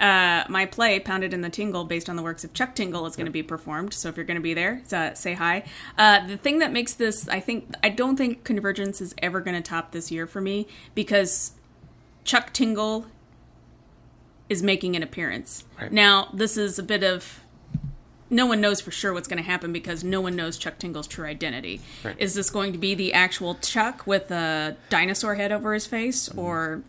uh, 0.00 0.44
my 0.48 0.66
play, 0.66 1.00
Pounded 1.00 1.32
in 1.32 1.40
the 1.40 1.50
Tingle, 1.50 1.84
based 1.84 2.08
on 2.08 2.16
the 2.16 2.22
works 2.22 2.44
of 2.44 2.52
Chuck 2.52 2.74
Tingle, 2.74 3.06
is 3.06 3.16
going 3.16 3.26
to 3.26 3.32
be 3.32 3.42
performed. 3.42 3.94
So 3.94 4.08
if 4.08 4.16
you're 4.16 4.26
going 4.26 4.36
to 4.36 4.42
be 4.42 4.54
there, 4.54 4.82
uh, 4.92 5.14
say 5.14 5.34
hi. 5.34 5.64
Uh, 5.96 6.26
the 6.26 6.36
thing 6.36 6.58
that 6.60 6.72
makes 6.72 6.94
this, 6.94 7.28
I 7.28 7.40
think, 7.40 7.72
I 7.82 7.88
don't 7.88 8.16
think 8.16 8.44
Convergence 8.44 9.00
is 9.00 9.14
ever 9.18 9.40
going 9.40 9.56
to 9.56 9.68
top 9.68 9.92
this 9.92 10.10
year 10.10 10.26
for 10.26 10.40
me 10.40 10.66
because 10.94 11.52
Chuck 12.24 12.52
Tingle 12.52 13.06
is 14.48 14.62
making 14.62 14.94
an 14.96 15.02
appearance. 15.02 15.64
Right. 15.80 15.92
Now, 15.92 16.28
this 16.32 16.56
is 16.56 16.78
a 16.78 16.82
bit 16.82 17.02
of. 17.02 17.40
No 18.28 18.44
one 18.44 18.60
knows 18.60 18.80
for 18.80 18.90
sure 18.90 19.12
what's 19.14 19.28
going 19.28 19.36
to 19.40 19.48
happen 19.48 19.72
because 19.72 20.02
no 20.02 20.20
one 20.20 20.34
knows 20.34 20.58
Chuck 20.58 20.80
Tingle's 20.80 21.06
true 21.06 21.24
identity. 21.26 21.80
Right. 22.02 22.16
Is 22.18 22.34
this 22.34 22.50
going 22.50 22.72
to 22.72 22.78
be 22.78 22.96
the 22.96 23.12
actual 23.12 23.54
Chuck 23.54 24.04
with 24.04 24.32
a 24.32 24.76
dinosaur 24.88 25.36
head 25.36 25.52
over 25.52 25.72
his 25.74 25.86
face, 25.86 26.28
Mm-hmm. 26.28 26.38
or 26.40 26.82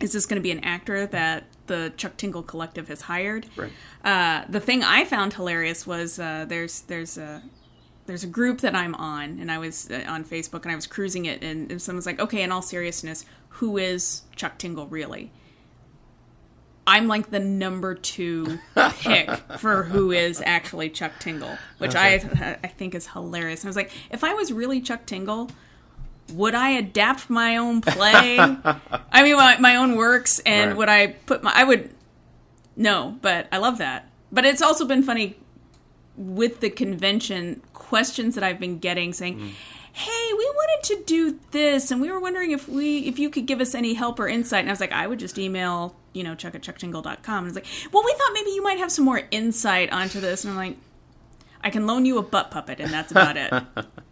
is 0.00 0.12
this 0.14 0.24
going 0.24 0.40
to 0.40 0.42
be 0.42 0.50
an 0.50 0.64
actor 0.64 1.06
that 1.06 1.44
the 1.66 1.92
Chuck 1.96 2.16
Tingle 2.16 2.42
Collective 2.42 2.88
has 2.88 3.02
hired? 3.02 3.46
Right. 3.56 3.72
Uh, 4.04 4.44
the 4.48 4.60
thing 4.60 4.82
I 4.82 5.04
found 5.04 5.34
hilarious 5.34 5.86
was 5.86 6.18
uh, 6.18 6.44
there's 6.48 6.82
there's 6.82 7.18
a 7.18 7.42
there's 8.06 8.24
a 8.24 8.28
group 8.28 8.60
that 8.60 8.74
I'm 8.74 8.94
on, 8.94 9.38
and 9.38 9.50
I 9.50 9.58
was 9.58 9.90
uh, 9.90 10.04
on 10.08 10.24
Facebook, 10.24 10.62
and 10.62 10.72
I 10.72 10.74
was 10.74 10.86
cruising 10.86 11.26
it, 11.26 11.42
and, 11.42 11.70
and 11.70 11.80
someone's 11.80 12.06
like, 12.06 12.20
"Okay, 12.20 12.42
in 12.42 12.52
all 12.52 12.62
seriousness, 12.62 13.24
who 13.48 13.78
is 13.78 14.22
Chuck 14.36 14.58
Tingle 14.58 14.86
really?" 14.86 15.30
I'm 16.86 17.06
like 17.06 17.30
the 17.30 17.38
number 17.38 17.94
two 17.94 18.58
pick 18.74 19.30
for 19.58 19.84
who 19.84 20.10
is 20.10 20.42
actually 20.44 20.90
Chuck 20.90 21.12
Tingle, 21.20 21.56
which 21.78 21.94
I 21.94 22.14
I 22.62 22.68
think 22.68 22.94
is 22.94 23.08
hilarious. 23.08 23.60
And 23.60 23.68
I 23.68 23.70
was 23.70 23.76
like, 23.76 23.92
if 24.10 24.24
I 24.24 24.34
was 24.34 24.52
really 24.52 24.80
Chuck 24.80 25.06
Tingle, 25.06 25.48
would 26.32 26.54
I 26.54 26.70
adapt 26.70 27.28
my 27.28 27.56
own 27.56 27.80
play? 27.80 28.38
I 29.12 29.22
mean, 29.22 29.36
my, 29.36 29.56
my 29.58 29.76
own 29.76 29.96
works, 29.96 30.38
and 30.40 30.70
Right. 30.70 30.76
would 30.78 30.88
I 30.88 31.06
put 31.08 31.42
my? 31.42 31.52
I 31.54 31.64
would. 31.64 31.90
No, 32.76 33.16
but 33.20 33.48
I 33.52 33.58
love 33.58 33.78
that. 33.78 34.08
But 34.30 34.44
it's 34.46 34.62
also 34.62 34.86
been 34.86 35.02
funny 35.02 35.36
with 36.16 36.60
the 36.60 36.70
convention 36.70 37.62
questions 37.74 38.34
that 38.34 38.44
I've 38.44 38.58
been 38.60 38.78
getting 38.78 39.12
saying, 39.12 39.38
mm. 39.38 39.50
"Hey, 39.92 40.32
we 40.32 40.44
wanted 40.54 40.96
to 40.96 41.02
do 41.04 41.38
this, 41.50 41.90
and 41.90 42.00
we 42.00 42.10
were 42.10 42.20
wondering 42.20 42.50
if 42.52 42.68
we 42.68 43.00
if 43.00 43.18
you 43.18 43.28
could 43.28 43.46
give 43.46 43.60
us 43.60 43.74
any 43.74 43.94
help 43.94 44.18
or 44.18 44.28
insight." 44.28 44.60
And 44.60 44.70
I 44.70 44.72
was 44.72 44.80
like, 44.80 44.92
"I 44.92 45.06
would 45.06 45.18
just 45.18 45.38
email 45.38 45.94
you 46.14 46.22
know 46.24 46.34
chuck 46.34 46.54
at 46.54 46.62
chucktingle.com." 46.62 47.46
And 47.46 47.46
it's 47.48 47.54
like, 47.56 47.92
"Well, 47.92 48.02
we 48.04 48.12
thought 48.12 48.30
maybe 48.32 48.50
you 48.50 48.62
might 48.62 48.78
have 48.78 48.90
some 48.90 49.04
more 49.04 49.22
insight 49.30 49.92
onto 49.92 50.20
this," 50.20 50.44
and 50.44 50.52
I'm 50.52 50.56
like. 50.56 50.76
I 51.64 51.70
can 51.70 51.86
loan 51.86 52.04
you 52.04 52.18
a 52.18 52.22
butt 52.22 52.50
puppet, 52.50 52.80
and 52.80 52.92
that's 52.92 53.12
about 53.12 53.36
it. 53.36 53.52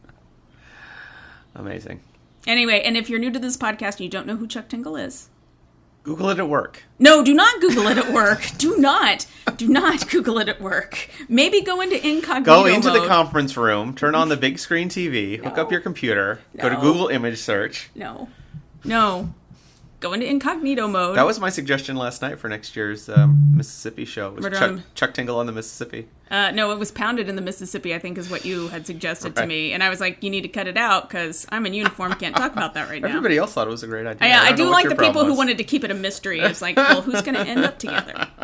Amazing. 1.55 2.01
Anyway, 2.47 2.81
and 2.85 2.97
if 2.97 3.11
you're 3.11 3.19
new 3.19 3.31
to 3.31 3.39
this 3.39 3.57
podcast 3.57 3.93
and 3.97 4.01
you 4.01 4.09
don't 4.09 4.27
know 4.27 4.37
who 4.37 4.47
Chuck 4.47 4.69
Tingle 4.69 4.97
is, 4.97 5.29
Google 6.03 6.31
it 6.31 6.39
at 6.39 6.49
work. 6.49 6.85
no, 6.99 7.23
do 7.23 7.35
not 7.35 7.61
Google 7.61 7.87
it 7.89 7.99
at 7.99 8.11
work. 8.13 8.43
Do 8.57 8.79
not, 8.79 9.27
do 9.57 9.69
not 9.69 10.09
Google 10.09 10.39
it 10.39 10.49
at 10.49 10.59
work. 10.61 11.11
Maybe 11.29 11.61
go 11.61 11.83
into 11.83 11.97
incognito 11.97 12.63
Go 12.63 12.65
into 12.67 12.91
the 12.91 13.07
conference 13.07 13.55
room, 13.57 13.95
turn 13.95 14.15
on 14.15 14.31
the 14.31 14.37
big 14.39 14.59
screen 14.59 14.89
TV, 14.89 15.43
hook 15.45 15.59
up 15.59 15.71
your 15.71 15.81
computer, 15.83 16.39
go 16.57 16.71
to 16.71 16.77
Google 16.77 17.09
image 17.09 17.39
search. 17.39 17.91
no, 17.95 18.29
no, 18.85 19.35
go 20.01 20.13
into 20.13 20.27
incognito 20.27 20.89
mode. 20.89 21.17
That 21.17 21.27
was 21.27 21.39
my 21.39 21.51
suggestion 21.51 21.97
last 21.97 22.23
night 22.23 22.39
for 22.39 22.49
next 22.49 22.75
year's 22.75 23.09
um, 23.09 23.53
Mississippi 23.57 24.05
show. 24.05 24.31
Was 24.31 24.43
Murder 24.43 24.57
Chuck, 24.57 24.71
on- 24.71 24.83
Chuck 24.95 25.15
Tingle 25.15 25.39
on 25.39 25.47
the 25.47 25.53
Mississippi. 25.53 26.09
uh, 26.31 26.51
no, 26.51 26.73
it 26.73 26.79
was 26.79 26.91
pounded 26.91 27.29
in 27.29 27.37
the 27.37 27.43
Mississippi. 27.43 27.95
I 27.95 27.99
think 27.99 28.19
is 28.19 28.31
what 28.31 28.45
you 28.45 28.69
had 28.69 28.87
suggested 28.87 29.37
to 29.37 29.47
me, 29.47 29.73
and 29.73 29.83
I 29.83 29.89
was 29.91 30.01
like, 30.01 30.23
you 30.23 30.31
need 30.31 30.43
to 30.43 30.49
cut 30.49 30.67
it 30.67 30.77
out 30.77 31.09
because 31.09 31.47
I'm 31.51 31.67
in 31.67 31.75
uniform, 31.75 32.15
can't 32.15 32.35
talk 32.35 32.53
about 32.53 32.75
that 32.75 32.89
right 32.89 33.03
now. 33.03 33.09
Everybody 33.09 33.37
else 33.37 33.53
thought 33.53 33.69
it 33.69 33.71
was 33.71 33.83
a 33.83 33.87
great 33.87 34.07
idea. 34.07 34.29
yeah, 34.29 34.43
I, 34.43 34.49
don't 34.49 34.67
do 34.67 34.71
like 34.71 34.85
the 34.89 34.91
people 34.91 35.13
problem 35.13 35.27
who 35.29 35.35
wanted 35.35 35.59
to 35.59 35.65
keep 35.65 35.85
it 35.85 35.91
a 35.91 35.95
mystery. 35.95 36.41
It's 36.41 36.63
like, 36.63 36.77
well, 36.77 37.03
who's 37.03 37.23
going 37.23 37.35
to 37.35 37.47
end 37.47 37.65
up 37.65 37.79
together? 37.79 38.29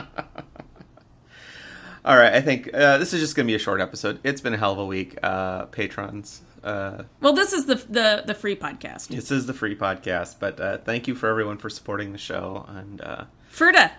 All 2.05 2.17
right, 2.17 2.35
I 2.35 2.41
think 2.41 2.71
uh, 2.73 2.99
this 2.99 3.13
is 3.13 3.21
just 3.21 3.35
going 3.35 3.47
to 3.47 3.51
be 3.51 3.57
a 3.57 3.59
short 3.59 3.81
episode. 3.81 4.21
It's 4.23 4.41
been 4.41 4.55
a 4.55 4.57
hell 4.57 4.73
of 4.73 4.79
a 4.79 4.87
week. 4.87 5.19
Uh, 5.25 5.65
patrons, 5.67 6.41
uh, 6.67 7.05
Well, 7.21 7.33
this 7.33 7.53
is 7.53 7.67
the 7.67 7.77
the 7.77 8.23
the 8.27 8.35
free 8.35 8.57
podcast. 8.57 9.09
this 9.09 9.31
is 9.31 9.47
the 9.47 9.55
free 9.55 9.77
podcast, 9.77 10.37
but 10.41 10.61
uh, 10.61 10.79
thank 10.79 11.07
you 11.09 11.15
for 11.15 11.29
everyone 11.29 11.59
for 11.59 11.71
supporting 11.71 12.13
the 12.13 12.19
show 12.19 12.65
and 12.69 13.01
uh, 13.01 13.25
Ferda, 13.53 13.93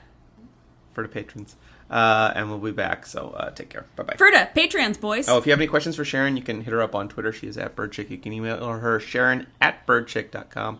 for 0.93 1.03
the 1.03 1.09
patrons. 1.09 1.55
Uh, 1.89 2.33
and 2.35 2.49
we'll 2.49 2.59
be 2.59 2.71
back, 2.71 3.05
so 3.05 3.29
uh, 3.37 3.49
take 3.51 3.69
care. 3.69 3.85
Bye 3.95 4.03
bye. 4.03 4.13
Ferda, 4.17 4.53
Patreons, 4.53 4.99
boys. 4.99 5.29
Oh, 5.29 5.37
if 5.37 5.45
you 5.45 5.51
have 5.53 5.59
any 5.59 5.67
questions 5.67 5.95
for 5.95 6.03
Sharon, 6.03 6.35
you 6.35 6.43
can 6.43 6.59
hit 6.61 6.73
her 6.73 6.81
up 6.81 6.93
on 6.93 7.07
Twitter. 7.07 7.31
She 7.31 7.47
is 7.47 7.57
at 7.57 7.77
birdchick. 7.77 8.09
You 8.09 8.17
can 8.17 8.33
email 8.33 8.57
her 8.73 8.99
Sharon 8.99 9.47
at 9.61 9.87
birdchick.com. 9.87 10.79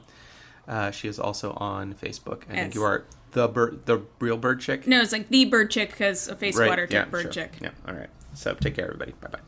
Uh, 0.67 0.91
she 0.91 1.08
is 1.08 1.17
also 1.17 1.54
on 1.54 1.93
Facebook. 1.93 2.41
I 2.50 2.56
Yes. 2.56 2.62
think 2.63 2.76
you 2.76 2.84
are 2.84 3.06
the 3.32 3.47
bird, 3.47 3.86
the 3.86 4.02
real 4.19 4.36
bird 4.36 4.60
chick. 4.60 4.86
No, 4.86 5.00
it's 5.00 5.13
like 5.13 5.30
the 5.30 5.45
bird 5.45 5.71
chick 5.71 5.91
because 5.91 6.28
a 6.28 6.36
face 6.36 6.58
right? 6.58 6.67
water 6.67 6.86
yeah, 6.89 7.06
bird 7.06 7.21
sure. 7.21 7.32
chick. 7.32 7.54
Yeah. 7.62 7.69
All 7.88 7.93
right. 7.93 8.10
So 8.34 8.54
take 8.56 8.76
care, 8.76 8.84
everybody. 8.86 9.13
Bye 9.21 9.30
bye. 9.30 9.39